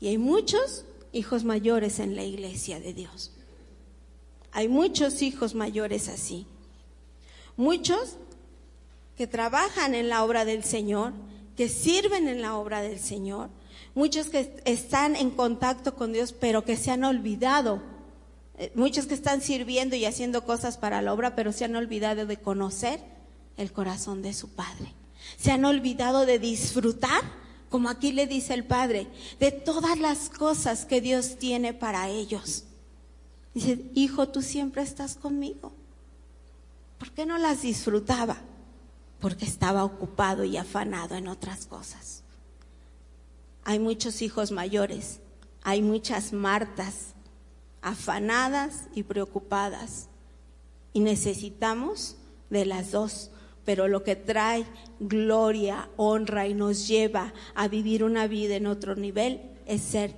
[0.00, 3.32] Y hay muchos hijos mayores en la iglesia de Dios.
[4.52, 6.46] Hay muchos hijos mayores así.
[7.58, 8.14] Muchos
[9.16, 11.12] que trabajan en la obra del Señor,
[11.56, 13.50] que sirven en la obra del Señor,
[13.96, 17.82] muchos que están en contacto con Dios, pero que se han olvidado,
[18.58, 22.26] eh, muchos que están sirviendo y haciendo cosas para la obra, pero se han olvidado
[22.26, 23.00] de conocer
[23.56, 24.94] el corazón de su Padre.
[25.36, 27.22] Se han olvidado de disfrutar,
[27.70, 29.08] como aquí le dice el Padre,
[29.40, 32.66] de todas las cosas que Dios tiene para ellos.
[33.52, 35.72] Dice, hijo, tú siempre estás conmigo.
[36.98, 38.36] ¿Por qué no las disfrutaba?
[39.20, 42.22] porque estaba ocupado y afanado en otras cosas.
[43.64, 45.20] Hay muchos hijos mayores,
[45.62, 47.14] hay muchas Martas
[47.82, 50.08] afanadas y preocupadas
[50.92, 52.16] y necesitamos
[52.50, 53.30] de las dos,
[53.64, 54.64] pero lo que trae
[54.98, 60.14] gloria, honra y nos lleva a vivir una vida en otro nivel es ser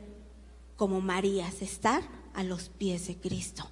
[0.76, 3.68] como Marías, estar a los pies de Cristo.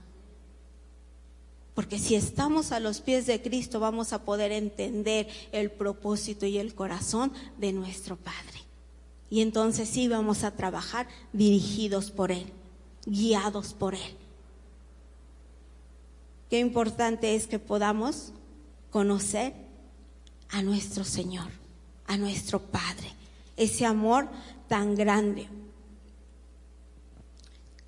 [1.79, 6.59] Porque si estamos a los pies de Cristo vamos a poder entender el propósito y
[6.59, 8.65] el corazón de nuestro Padre.
[9.31, 12.53] Y entonces sí vamos a trabajar dirigidos por Él,
[13.07, 14.17] guiados por Él.
[16.51, 18.33] Qué importante es que podamos
[18.91, 19.55] conocer
[20.49, 21.53] a nuestro Señor,
[22.09, 23.13] a nuestro Padre,
[23.57, 24.27] ese amor
[24.67, 25.47] tan grande.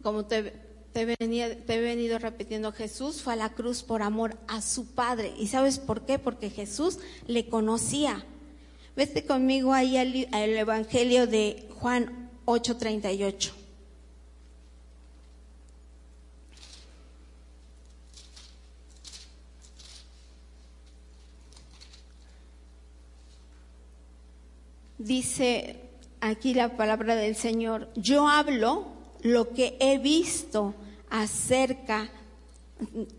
[0.01, 4.87] Como te te, he venido repitiendo, Jesús fue a la cruz por amor a su
[4.87, 5.33] Padre.
[5.39, 6.19] ¿Y sabes por qué?
[6.19, 8.25] Porque Jesús le conocía.
[8.97, 13.53] Vete conmigo ahí al, al Evangelio de Juan 8:38.
[24.99, 25.81] Dice
[26.21, 30.75] aquí la palabra del Señor, yo hablo lo que he visto
[31.09, 32.11] acerca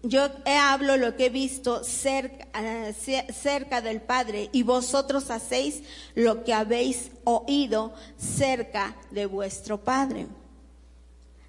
[0.03, 2.93] yo hablo lo que he visto cerca, eh,
[3.31, 5.83] cerca del Padre y vosotros hacéis
[6.15, 10.27] lo que habéis oído cerca de vuestro Padre.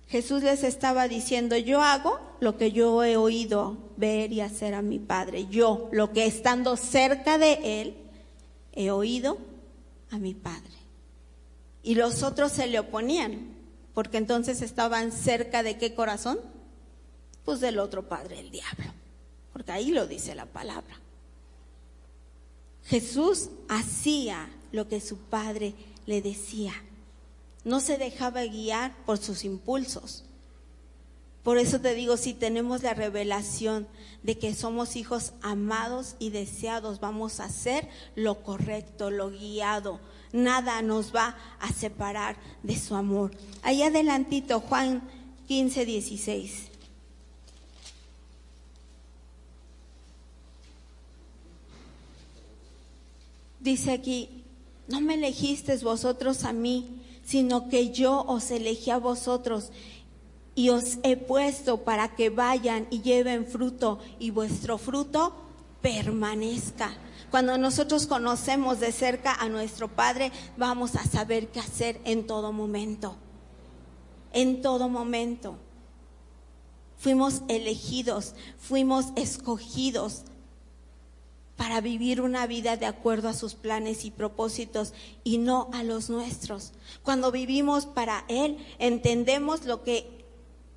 [0.09, 4.83] Jesús les estaba diciendo, yo hago lo que yo he oído ver y hacer a
[4.83, 5.47] mi Padre.
[5.47, 7.97] Yo, lo que estando cerca de Él,
[8.75, 9.39] he oído
[10.11, 10.71] a mi Padre.
[11.83, 13.52] Y los otros se le oponían,
[13.95, 16.39] porque entonces estaban cerca de qué corazón?
[17.45, 18.93] Pues del otro padre, el diablo,
[19.53, 20.99] porque ahí lo dice la palabra.
[22.85, 25.75] Jesús hacía lo que su padre
[26.07, 26.73] le decía.
[27.65, 30.25] No se dejaba guiar por sus impulsos.
[31.43, 33.89] Por eso te digo, si tenemos la revelación
[34.23, 40.01] de que somos hijos amados y deseados, vamos a hacer lo correcto, lo guiado.
[40.33, 43.33] Nada nos va a separar de su amor.
[43.63, 45.03] Ahí adelantito, Juan
[45.47, 46.69] 15, 16.
[53.61, 54.43] Dice aquí,
[54.89, 59.71] no me elegisteis vosotros a mí, sino que yo os elegí a vosotros
[60.55, 65.33] y os he puesto para que vayan y lleven fruto y vuestro fruto
[65.81, 66.93] permanezca.
[67.33, 72.53] Cuando nosotros conocemos de cerca a nuestro Padre, vamos a saber qué hacer en todo
[72.53, 73.17] momento.
[74.35, 75.57] En todo momento.
[76.99, 80.25] Fuimos elegidos, fuimos escogidos
[81.57, 84.93] para vivir una vida de acuerdo a sus planes y propósitos
[85.25, 86.75] y no a los nuestros.
[87.03, 90.27] Cuando vivimos para Él, entendemos lo que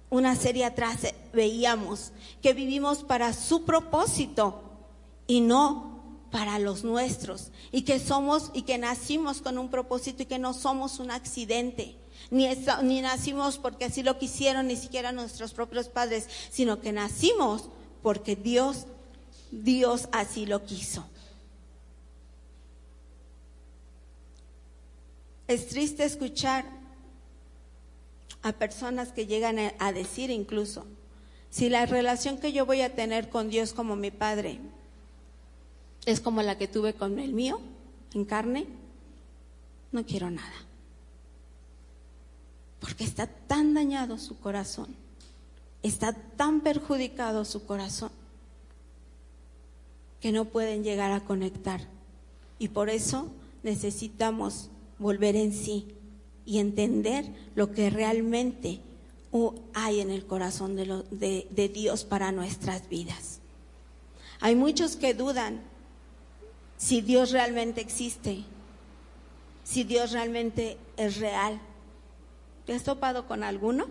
[0.09, 0.99] una serie atrás
[1.33, 4.61] veíamos, que vivimos para su propósito
[5.27, 5.94] y no
[6.35, 10.53] para los nuestros, y que somos y que nacimos con un propósito y que no
[10.53, 11.95] somos un accidente.
[12.29, 12.45] Ni,
[12.83, 17.69] ni nacimos porque así lo quisieron, ni siquiera nuestros propios padres, sino que nacimos
[18.03, 18.85] porque Dios
[19.49, 21.07] Dios así lo quiso.
[25.47, 26.65] Es triste escuchar
[28.41, 30.85] a personas que llegan a decir incluso,
[31.49, 34.59] si la relación que yo voy a tener con Dios como mi Padre
[36.05, 37.59] es como la que tuve con el mío,
[38.13, 38.65] en carne,
[39.91, 40.53] no quiero nada.
[42.79, 44.95] Porque está tan dañado su corazón,
[45.83, 48.11] está tan perjudicado su corazón
[50.21, 51.81] que no pueden llegar a conectar.
[52.59, 53.29] Y por eso
[53.63, 55.87] necesitamos volver en sí
[56.45, 58.79] y entender lo que realmente
[59.73, 63.39] hay en el corazón de, Dios para nuestras vidas.
[64.39, 65.61] Hay muchos que dudan
[66.85, 68.43] si Dios realmente existe,
[69.63, 71.59] si Dios realmente es real.
[72.67, 73.87] ¿Te has topado con alguno?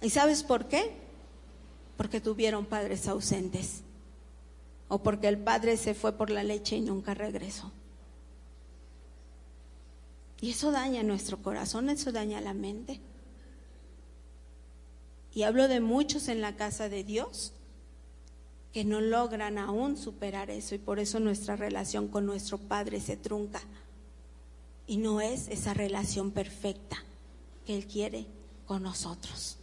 [0.00, 0.92] ¿Y sabes por qué?
[1.96, 3.82] Porque tuvieron padres ausentes
[4.88, 7.70] o porque el padre se fue por la leche y nunca regresó.
[10.40, 12.98] Y eso daña nuestro corazón, eso daña la mente.
[15.32, 17.52] Y hablo de muchos en la casa de Dios
[18.72, 23.16] que no logran aún superar eso y por eso nuestra relación con nuestro Padre se
[23.16, 23.60] trunca.
[24.86, 27.04] Y no es esa relación perfecta
[27.66, 28.26] que Él quiere
[28.66, 29.58] con nosotros.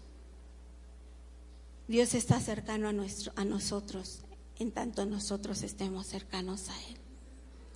[1.87, 4.21] Dios está cercano a, nuestro, a nosotros
[4.59, 6.97] en tanto nosotros estemos cercanos a Él.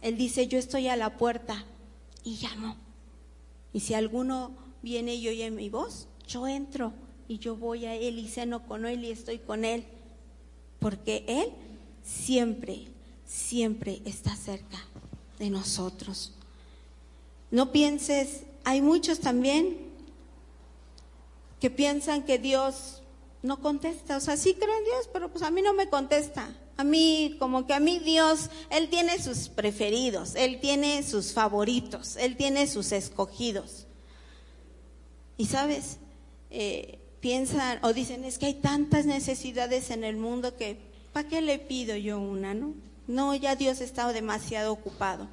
[0.02, 1.63] Él dice, yo estoy a la puerta
[2.24, 2.76] y llamo.
[3.72, 6.93] Y si alguno viene y oye mi voz, yo entro
[7.28, 9.86] y yo voy a Él y ceno con Él y estoy con Él.
[10.84, 11.54] Porque Él
[12.04, 12.88] siempre,
[13.26, 14.86] siempre está cerca
[15.39, 16.34] de nosotros.
[17.52, 19.78] No pienses, hay muchos también
[21.62, 23.01] que piensan que Dios
[23.43, 24.18] no contesta.
[24.18, 26.53] O sea, sí creo en Dios, pero pues a mí no me contesta.
[26.76, 32.18] A mí, como que a mí Dios, Él tiene sus preferidos, Él tiene sus favoritos,
[32.18, 33.88] Él tiene sus escogidos.
[35.38, 35.97] Y sabes,
[36.51, 40.78] eh, piensan o dicen, es que hay tantas necesidades en el mundo que,
[41.13, 42.74] ¿para qué le pido yo una, no?
[43.07, 45.30] No, ya Dios está demasiado ocupado.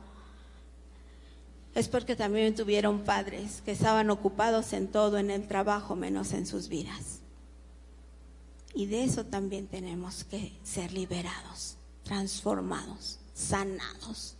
[1.75, 6.47] Es porque también tuvieron padres que estaban ocupados en todo, en el trabajo, menos en
[6.47, 7.19] sus vidas.
[8.73, 11.75] Y de eso también tenemos que ser liberados,
[12.05, 14.37] transformados, sanados,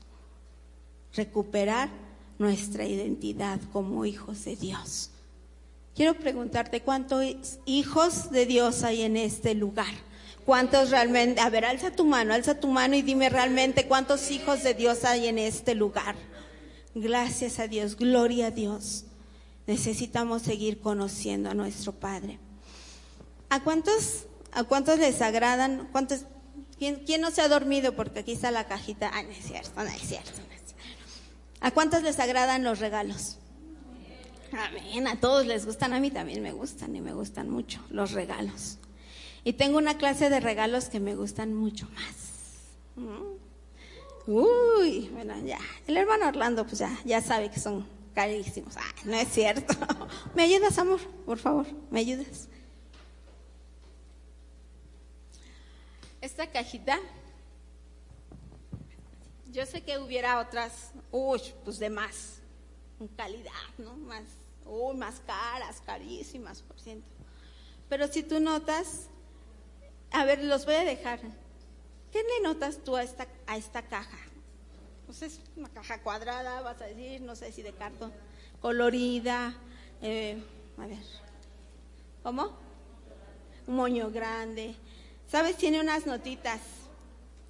[1.15, 1.91] recuperar
[2.39, 5.11] nuestra identidad como hijos de Dios.
[5.95, 9.93] Quiero preguntarte cuántos hijos de Dios hay en este lugar.
[10.47, 11.41] ¿Cuántos realmente?
[11.41, 15.05] A ver, alza tu mano, alza tu mano y dime realmente cuántos hijos de Dios
[15.05, 16.17] hay en este lugar.
[16.95, 19.05] Gracias a Dios, gloria a Dios.
[19.67, 22.39] Necesitamos seguir conociendo a nuestro Padre.
[23.49, 25.89] ¿A cuántos ¿A cuántos les agradan?
[25.93, 26.25] ¿Cuántos,
[26.79, 27.95] quién, quién, no se ha dormido?
[27.95, 29.11] Porque aquí está la cajita.
[29.13, 30.31] Ah, no es cierto, no es cierto.
[30.31, 30.75] No es cierto.
[31.61, 33.39] ¿A cuántos les agradan los regalos?
[34.53, 38.13] Amén, a todos les gustan, a mí también me gustan y me gustan mucho los
[38.13, 38.79] regalos.
[39.45, 42.15] Y tengo una clase de regalos que me gustan mucho más.
[42.97, 44.31] Mm.
[44.31, 45.59] Uy, bueno, ya.
[45.87, 48.77] El hermano Orlando, pues ya, ya sabe que son carísimos.
[48.77, 49.75] Ah, no es cierto.
[50.35, 51.01] ¿Me ayudas, amor?
[51.25, 52.49] Por favor, ¿me ayudas?
[56.21, 56.99] Esta cajita,
[59.51, 62.40] yo sé que hubiera otras, uy, pues de más
[63.09, 63.95] calidad, ¿no?
[63.97, 64.23] Más,
[64.67, 67.07] uy, más caras, carísimas, por ciento.
[67.89, 69.09] Pero si tú notas,
[70.11, 71.21] a ver, los voy a dejar.
[72.13, 74.19] ¿Qué le notas tú a esta, a esta caja?
[75.07, 78.13] Pues es una caja cuadrada, vas a decir, no sé si de cartón,
[78.61, 79.55] colorida,
[80.03, 80.43] eh,
[80.79, 81.03] a ver,
[82.23, 82.57] ¿cómo?
[83.67, 84.75] Un moño grande.
[85.29, 85.57] ¿Sabes?
[85.57, 86.61] Tiene unas notitas.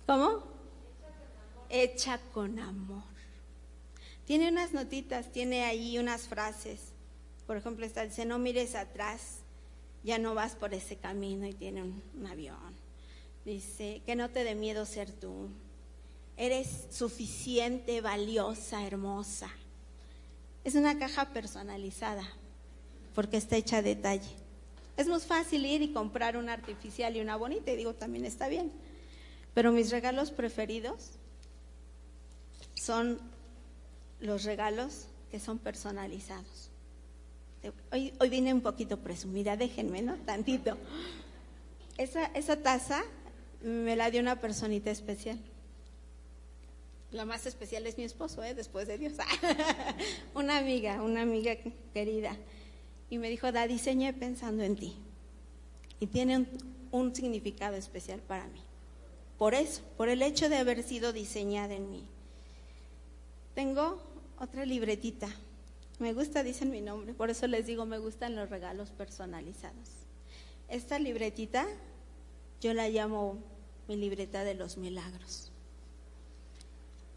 [0.07, 0.43] ¿Cómo?
[1.69, 3.10] Hecha con amor.
[4.31, 6.79] Tiene unas notitas, tiene ahí unas frases.
[7.49, 9.39] Por ejemplo, esta dice, no mires atrás,
[10.05, 12.77] ya no vas por ese camino y tiene un, un avión.
[13.45, 15.49] Dice, que no te dé miedo ser tú.
[16.37, 19.51] Eres suficiente, valiosa, hermosa.
[20.63, 22.23] Es una caja personalizada
[23.17, 24.31] porque está hecha a detalle.
[24.97, 28.47] Es muy fácil ir y comprar una artificial y una bonita y digo, también está
[28.47, 28.71] bien.
[29.55, 31.15] Pero mis regalos preferidos
[32.77, 33.19] son
[34.21, 36.71] los regalos que son personalizados.
[37.93, 40.17] Hoy, hoy vine un poquito presumida, déjenme, ¿no?
[40.17, 40.77] Tantito.
[41.99, 43.03] Esa, esa taza
[43.63, 45.39] me la dio una personita especial.
[47.13, 48.55] La más especial es mi esposo, ¿eh?
[48.55, 49.15] después de Dios.
[50.35, 51.57] una amiga, una amiga
[51.93, 52.37] querida.
[53.11, 54.97] Y me dijo, da, diseñé pensando en ti.
[55.99, 56.47] Y tiene
[56.93, 58.63] un significado especial para mí.
[59.39, 62.07] Por eso, por el hecho de haber sido diseñada en mí.
[63.55, 64.01] Tengo
[64.41, 65.29] otra libretita.
[65.99, 69.89] Me gusta, dicen mi nombre, por eso les digo, me gustan los regalos personalizados.
[70.69, 71.67] Esta libretita
[72.61, 73.39] yo la llamo
[73.87, 75.53] mi libreta de los milagros.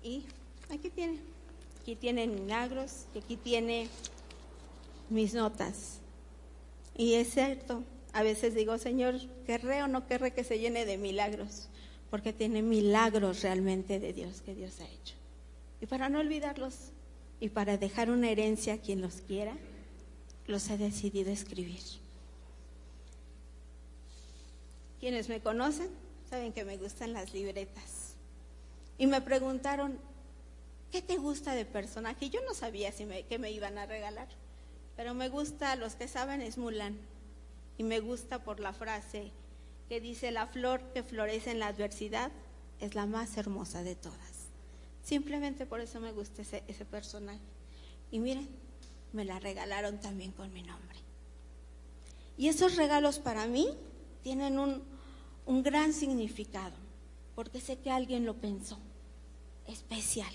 [0.03, 0.25] Y
[0.69, 1.19] aquí tiene,
[1.81, 3.87] aquí tiene milagros y aquí tiene
[5.09, 5.99] mis notas.
[6.97, 9.15] Y es cierto, a veces digo, Señor,
[9.45, 11.69] querré o no querré que se llene de milagros,
[12.09, 15.15] porque tiene milagros realmente de Dios que Dios ha hecho.
[15.79, 16.92] Y para no olvidarlos
[17.43, 19.57] y para dejar una herencia a quien los quiera,
[20.47, 21.81] los he decidido escribir.
[25.01, 25.89] Quienes me conocen
[26.29, 28.15] saben que me gustan las libretas.
[28.97, 29.99] Y me preguntaron,
[30.89, 32.29] ¿qué te gusta de personaje?
[32.29, 34.29] Yo no sabía si me, qué me iban a regalar,
[34.95, 36.97] pero me gusta, los que saben, es Mulan.
[37.77, 39.33] Y me gusta por la frase
[39.89, 42.31] que dice, la flor que florece en la adversidad
[42.79, 44.32] es la más hermosa de todas.
[45.03, 47.41] Simplemente por eso me gusta ese, ese personaje.
[48.11, 48.47] Y miren,
[49.11, 50.97] me la regalaron también con mi nombre.
[52.37, 53.69] Y esos regalos para mí
[54.23, 54.81] tienen un,
[55.45, 56.75] un gran significado,
[57.35, 58.79] porque sé que alguien lo pensó,
[59.67, 60.33] especial.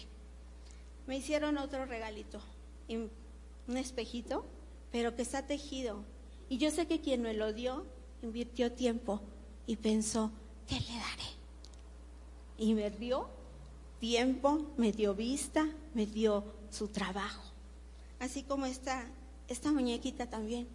[1.06, 2.40] Me hicieron otro regalito,
[2.88, 4.44] un espejito,
[4.92, 6.04] pero que está tejido.
[6.48, 7.86] Y yo sé que quien me lo dio
[8.22, 9.20] invirtió tiempo
[9.66, 10.30] y pensó,
[10.66, 11.30] ¿qué le daré?
[12.58, 13.28] Y me dio
[14.00, 17.42] tiempo, me dio vista, me dio su trabajo.
[18.20, 19.06] Así como esta,
[19.48, 20.68] esta muñequita también.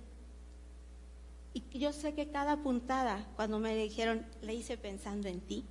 [1.54, 5.66] Y yo sé que cada puntada, cuando me dijeron, le hice pensando en ti.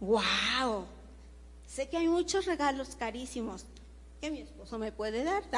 [0.00, 0.86] ¡Wow!
[1.66, 3.66] Sé que hay muchos regalos carísimos
[4.20, 5.42] que mi esposo me puede dar.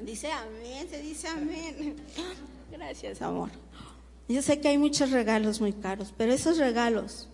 [0.00, 1.96] Dice amén, se dice amén.
[2.70, 3.50] Gracias, amor.
[4.28, 7.28] Yo sé que hay muchos regalos muy caros, pero esos regalos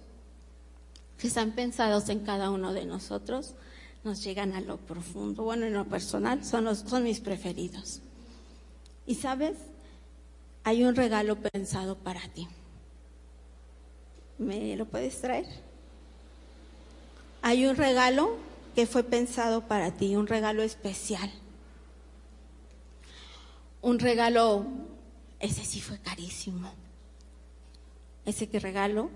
[1.19, 3.55] que están pensados en cada uno de nosotros
[4.05, 5.43] nos llegan a lo profundo.
[5.43, 8.01] Bueno, en lo personal son, los, son mis preferidos.
[9.07, 9.57] Y sabes,
[10.65, 12.47] hay un regalo pensado para ti.
[14.39, 15.47] ¿Me lo puedes traer?
[17.43, 18.37] Hay un regalo
[18.75, 21.31] que fue pensado para ti, un regalo especial.
[23.81, 24.67] Un regalo,
[25.41, 26.73] ese sí fue carísimo.
[28.25, 29.11] Ese que regalo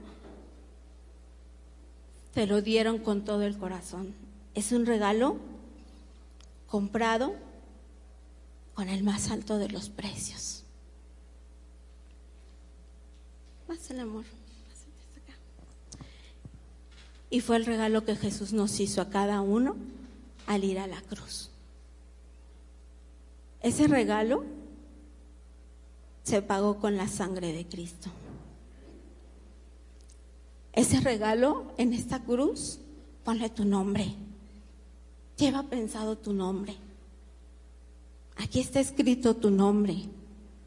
[2.32, 4.14] te lo dieron con todo el corazón.
[4.54, 5.36] Es un regalo
[6.66, 7.34] comprado
[8.74, 10.64] con el más alto de los precios.
[13.68, 14.24] Más el amor.
[17.28, 19.76] Y fue el regalo que Jesús nos hizo a cada uno
[20.46, 21.50] al ir a la cruz.
[23.62, 24.44] Ese regalo
[26.24, 28.10] se pagó con la sangre de Cristo.
[30.72, 32.78] Ese regalo en esta cruz,
[33.24, 34.14] ponle tu nombre.
[35.36, 36.76] Lleva pensado tu nombre.
[38.36, 40.08] Aquí está escrito tu nombre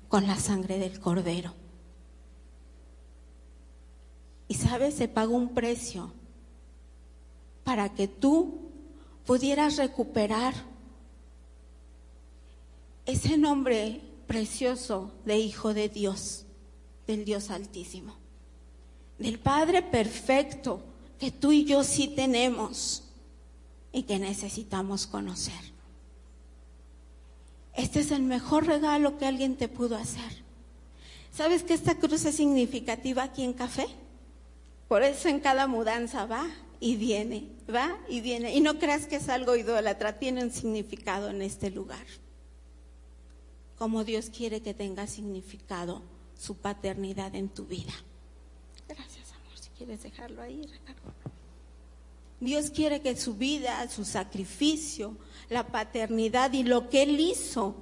[0.08, 1.54] con la sangre del cordero.
[4.48, 6.12] Y sabes, se pagó un precio
[7.64, 8.60] para que tú
[9.26, 10.54] pudieras recuperar
[13.06, 16.46] ese nombre precioso de Hijo de Dios,
[17.08, 18.16] del Dios Altísimo,
[19.18, 20.82] del Padre perfecto
[21.20, 23.04] que tú y yo sí tenemos
[23.92, 25.76] y que necesitamos conocer.
[27.74, 30.44] Este es el mejor regalo que alguien te pudo hacer.
[31.32, 33.88] ¿Sabes que esta cruz es significativa aquí en Café?
[34.88, 36.48] Por eso en cada mudanza va
[36.80, 38.56] y viene, va y viene.
[38.56, 42.06] Y no creas que es algo idólatra, tiene un significado en este lugar.
[43.78, 46.02] Como Dios quiere que tenga significado
[46.38, 47.94] su paternidad en tu vida.
[48.88, 49.58] Gracias, amor.
[49.58, 51.14] Si quieres dejarlo ahí, Ricardo.
[52.40, 55.18] Dios quiere que su vida, su sacrificio,
[55.50, 57.76] la paternidad y lo que Él hizo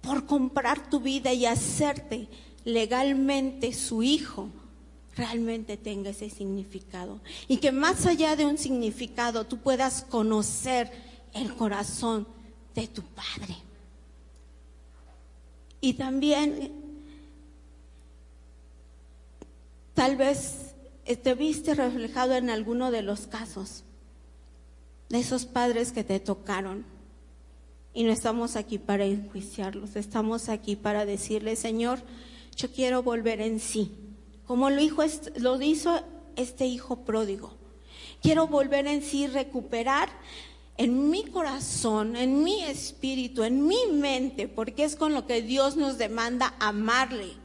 [0.00, 2.28] por comprar tu vida y hacerte
[2.64, 4.48] legalmente su hijo,
[5.16, 7.20] realmente tenga ese significado.
[7.48, 10.90] Y que más allá de un significado, tú puedas conocer
[11.32, 12.26] el corazón
[12.74, 13.56] de tu Padre.
[15.80, 16.83] Y también,
[19.94, 20.74] tal vez
[21.22, 23.84] te viste reflejado en alguno de los casos
[25.08, 26.84] de esos padres que te tocaron.
[27.92, 32.00] Y no estamos aquí para enjuiciarlos, estamos aquí para decirle, Señor,
[32.56, 33.92] yo quiero volver en sí,
[34.46, 35.02] como lo hizo,
[35.36, 36.02] lo hizo
[36.34, 37.54] este hijo pródigo.
[38.20, 40.08] Quiero volver en sí, recuperar
[40.76, 45.76] en mi corazón, en mi espíritu, en mi mente, porque es con lo que Dios
[45.76, 47.43] nos demanda amarle.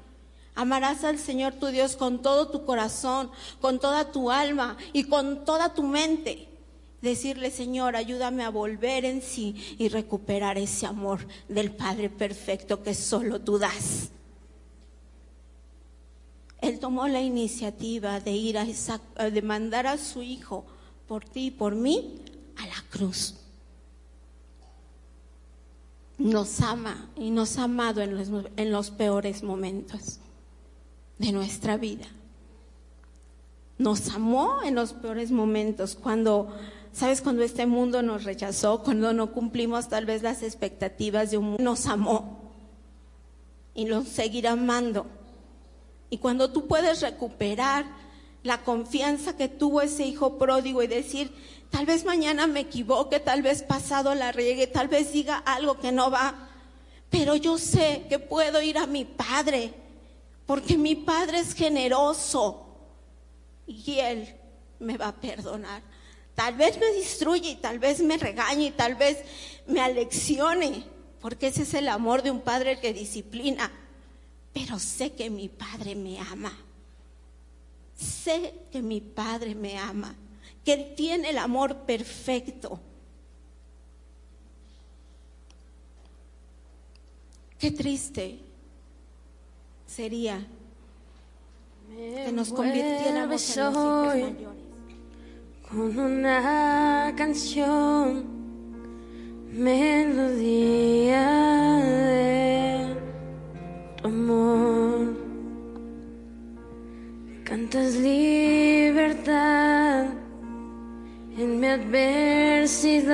[0.60, 3.32] Amarás al Señor tu Dios con todo tu corazón,
[3.62, 6.50] con toda tu alma y con toda tu mente.
[7.02, 12.94] Decirle, Señor, ayúdame a volver en sí y recuperar ese amor del Padre perfecto que
[12.94, 14.10] solo tú das.
[16.60, 20.66] Él tomó la iniciativa de ir a esa, de mandar a su hijo
[21.08, 22.20] por ti y por mí
[22.58, 23.36] a la cruz.
[26.18, 30.20] Nos ama y nos ha amado en los, en los peores momentos
[31.20, 32.08] de nuestra vida.
[33.78, 36.52] Nos amó en los peores momentos cuando
[36.92, 37.22] ¿Sabes?
[37.22, 41.64] Cuando este mundo nos rechazó, cuando no cumplimos tal vez las expectativas de un mundo,
[41.64, 42.52] nos amó
[43.76, 45.06] y nos seguirá amando.
[46.10, 47.86] Y cuando tú puedes recuperar
[48.44, 51.32] la confianza que tuvo ese hijo pródigo y decir,
[51.70, 55.92] tal vez mañana me equivoque, tal vez pasado la riegue, tal vez diga algo que
[55.92, 56.50] no va,
[57.10, 59.74] pero yo sé que puedo ir a mi padre,
[60.50, 62.66] porque mi padre es generoso
[63.68, 64.28] y él
[64.80, 65.84] me va a perdonar.
[66.34, 69.20] Tal vez me destruye y tal vez me regañe y tal vez
[69.68, 70.86] me aleccione,
[71.22, 73.72] porque ese es el amor de un padre que disciplina.
[74.52, 76.58] Pero sé que mi padre me ama.
[77.96, 80.16] Sé que mi padre me ama,
[80.66, 82.80] que él tiene el amor perfecto.
[87.60, 88.49] Qué triste
[89.90, 90.38] sería
[91.98, 94.70] que nos convirtiéramos en los hijos mayores
[95.68, 98.24] con una canción,
[99.52, 101.28] melodía
[101.84, 102.96] de
[103.98, 105.18] tu amor.
[107.44, 109.26] Cantas libertad
[111.38, 113.12] en mi adversidad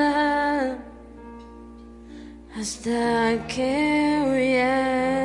[2.57, 5.24] hasta que huya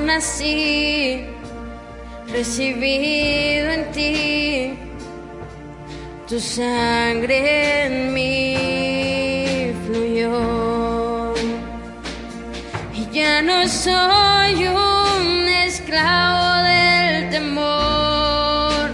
[0.00, 1.24] Nací,
[2.32, 4.78] recibido en ti.
[6.28, 11.34] Tu sangre en mí fluyó.
[12.92, 18.90] Y ya no soy un esclavo del temor.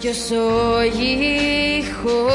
[0.00, 2.28] Yo soy hijo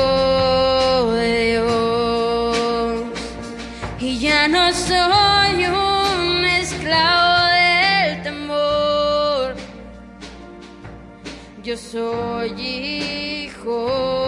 [1.13, 2.95] de Dios.
[3.99, 5.28] Y ya no soy
[11.69, 14.18] Yo soy hijo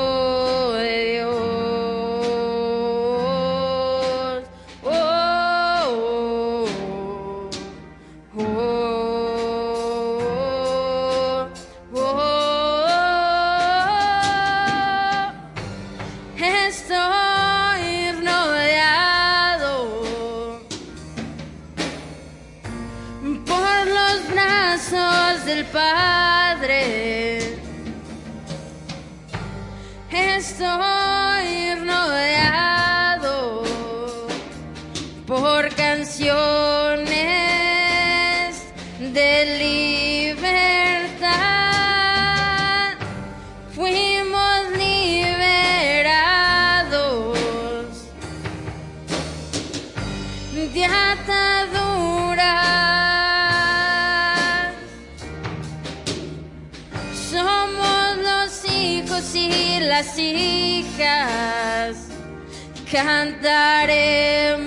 [62.91, 64.60] Cantaremos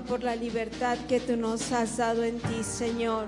[0.00, 3.26] por la libertad que tú nos has dado en ti, Señor.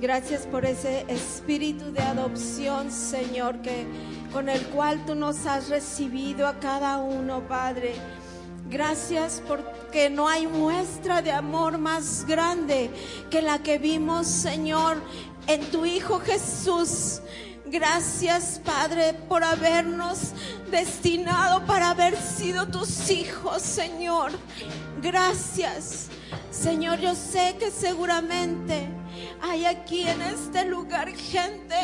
[0.00, 3.86] Gracias por ese espíritu de adopción, Señor, que
[4.32, 7.94] con el cual tú nos has recibido a cada uno, Padre.
[8.68, 12.90] Gracias porque no hay muestra de amor más grande
[13.30, 14.96] que la que vimos, Señor,
[15.46, 17.20] en tu Hijo Jesús.
[17.74, 20.32] Gracias, Padre, por habernos
[20.70, 24.30] destinado para haber sido tus hijos, Señor.
[25.02, 26.06] Gracias.
[26.52, 28.86] Señor, yo sé que seguramente
[29.42, 31.74] hay aquí en este lugar gente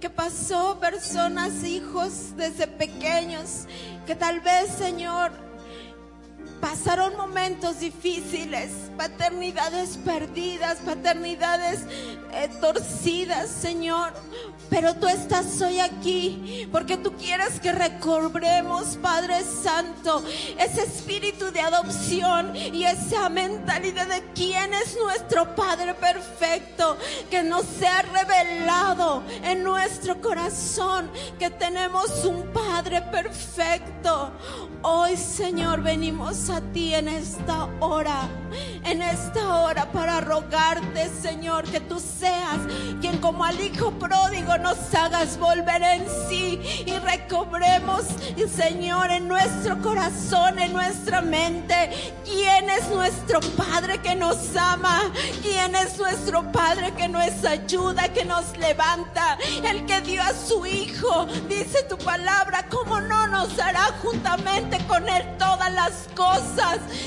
[0.00, 3.66] que pasó, personas, hijos desde pequeños,
[4.08, 5.30] que tal vez, Señor,
[6.60, 11.80] pasaron momentos difíciles, paternidades perdidas, paternidades
[12.32, 14.12] eh, torcidas, Señor.
[14.68, 20.22] Pero tú estás hoy aquí porque tú quieres que recobremos, Padre Santo,
[20.58, 26.96] ese espíritu de adopción y esa mentalidad de quién es nuestro Padre perfecto,
[27.30, 34.32] que nos sea revelado en nuestro corazón que tenemos un Padre perfecto.
[34.82, 38.28] Hoy, Señor, venimos a ti en esta hora,
[38.84, 42.58] en esta hora para rogarte, Señor, que tú seas
[43.00, 48.04] quien como al hijo pródigo nos hagas volver en sí y recobremos,
[48.54, 51.90] Señor, en nuestro corazón, en nuestra mente,
[52.24, 55.02] quién es nuestro Padre que nos ama,
[55.42, 60.66] quién es nuestro Padre que nos ayuda, que nos levanta, el que dio a su
[60.66, 66.39] Hijo, dice tu palabra, ¿cómo no nos hará juntamente con Él todas las cosas?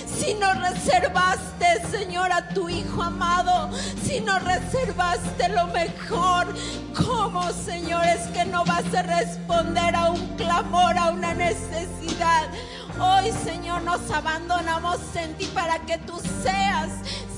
[0.06, 3.70] Si nos reservaste, Señor, a tu Hijo amado,
[4.04, 6.54] si nos reservaste lo mejor,
[6.96, 12.48] ¿cómo, Señor, es que no vas a responder a un clamor, a una necesidad?
[13.00, 16.92] Hoy, Señor, nos abandonamos en ti para que tú seas,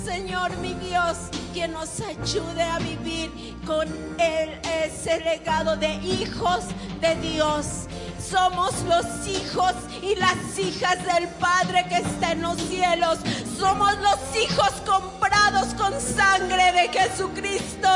[0.03, 1.17] Señor, mi Dios,
[1.53, 3.31] quien nos ayude a vivir
[3.65, 3.87] con
[4.19, 6.65] ese legado de hijos
[7.01, 7.87] de Dios.
[8.29, 13.19] Somos los hijos y las hijas del Padre que está en los cielos.
[13.57, 17.89] Somos los hijos comprados con sangre de Jesucristo.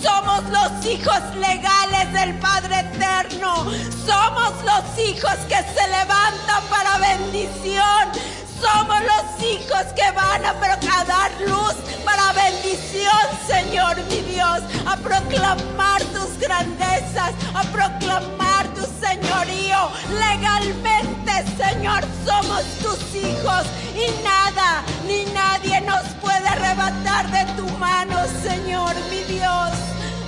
[0.00, 3.64] Somos los hijos legales del Padre eterno.
[4.06, 8.32] Somos los hijos que se levantan para bendición.
[8.60, 11.74] Somos los hijos que van a, dar luz
[12.04, 13.12] para bendición,
[13.44, 18.51] Señor mi Dios, a proclamar tus grandezas, a proclamar
[19.00, 19.90] señorío.
[20.10, 23.64] Legalmente, Señor, somos tus hijos
[23.94, 29.70] y nada ni nadie nos puede arrebatar de tu mano, Señor mi Dios.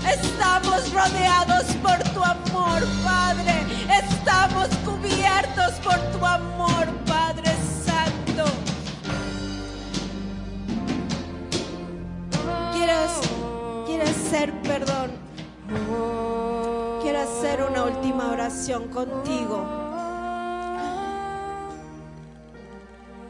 [0.06, 3.66] Estamos rodeados por tu amor, Padre.
[4.02, 7.52] Estamos cubiertos por tu amor, Padre
[7.84, 8.44] Santo.
[12.72, 15.10] Quiero, quiero hacer perdón.
[17.44, 19.62] Hacer una última oración contigo.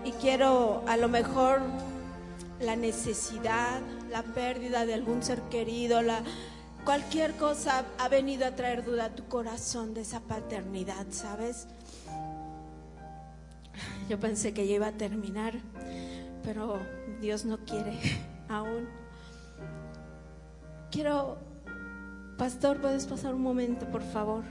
[0.05, 1.59] Y quiero a lo mejor
[2.61, 3.81] la necesidad,
[4.13, 6.23] la pérdida de algún ser querido, la,
[6.85, 11.67] cualquier cosa ha venido a traer duda a tu corazón de esa paternidad, ¿sabes?
[14.09, 15.55] Yo pensé que ya iba a terminar,
[16.45, 16.79] pero
[17.21, 17.99] Dios no quiere
[18.49, 18.87] aún.
[20.93, 21.54] Quiero,
[22.37, 24.45] pastor, ¿puedes pasar un momento, por favor?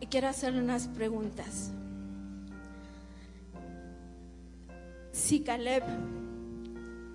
[0.00, 1.72] Y quiero hacerle unas preguntas.
[5.12, 5.82] Si Caleb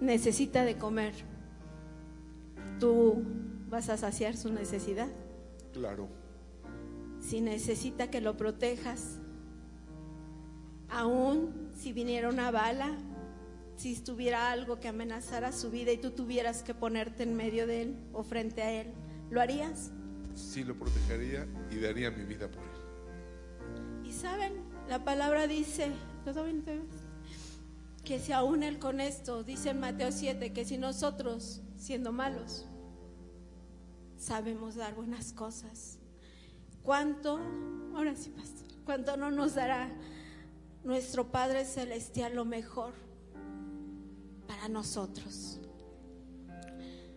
[0.02, 1.14] necesita de comer,
[2.80, 3.24] ¿tú
[3.70, 5.08] vas a saciar su necesidad?
[5.72, 6.10] Claro.
[7.20, 9.20] Si necesita que lo protejas,
[10.90, 12.98] aún si viniera una bala,
[13.82, 17.82] si estuviera algo que amenazara su vida y tú tuvieras que ponerte en medio de
[17.82, 18.94] él o frente a él,
[19.32, 19.90] ¿lo harías?
[20.36, 24.06] Sí lo protegería y daría mi vida por él.
[24.08, 24.54] Y saben,
[24.88, 25.92] la palabra dice,
[28.06, 32.68] que si aún él con esto, dice en Mateo 7, que si nosotros, siendo malos,
[34.16, 35.98] sabemos dar buenas cosas,
[36.84, 37.40] ¿cuánto,
[37.96, 39.92] ahora sí, pastor, cuánto no nos dará
[40.84, 42.94] nuestro Padre Celestial lo mejor
[44.52, 45.60] para nosotros?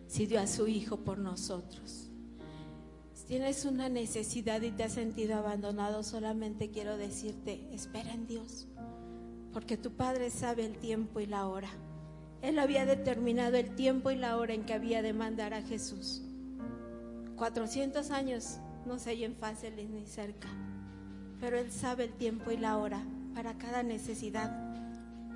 [0.06, 2.10] Si dio a su Hijo por nosotros.
[3.14, 8.68] Si tienes una necesidad y te has sentido abandonado, solamente quiero decirte, espera en Dios
[9.54, 11.68] porque tu Padre sabe el tiempo y la hora.
[12.42, 16.22] Él había determinado el tiempo y la hora en que había de mandar a Jesús.
[17.36, 20.48] 400 años no se hallen fáciles ni cerca,
[21.40, 23.00] pero Él sabe el tiempo y la hora
[23.32, 24.52] para cada necesidad,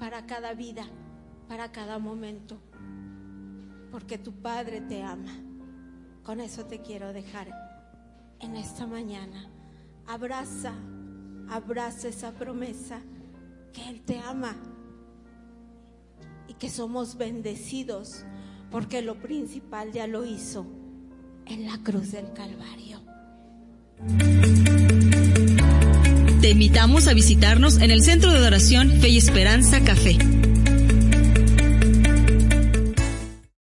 [0.01, 0.85] para cada vida,
[1.49, 2.61] para cada momento,
[3.91, 5.33] porque tu Padre te ama.
[6.23, 7.49] Con eso te quiero dejar
[8.41, 9.51] en esta mañana.
[10.07, 10.75] Abraza,
[11.49, 13.01] abraza esa promesa
[13.73, 14.55] que Él te ama
[16.49, 18.25] y que somos bendecidos
[18.71, 20.67] porque lo principal ya lo hizo
[21.47, 23.01] en la cruz del Calvario.
[26.43, 30.48] Te invitamos a visitarnos en el Centro de Adoración Fe y Esperanza Café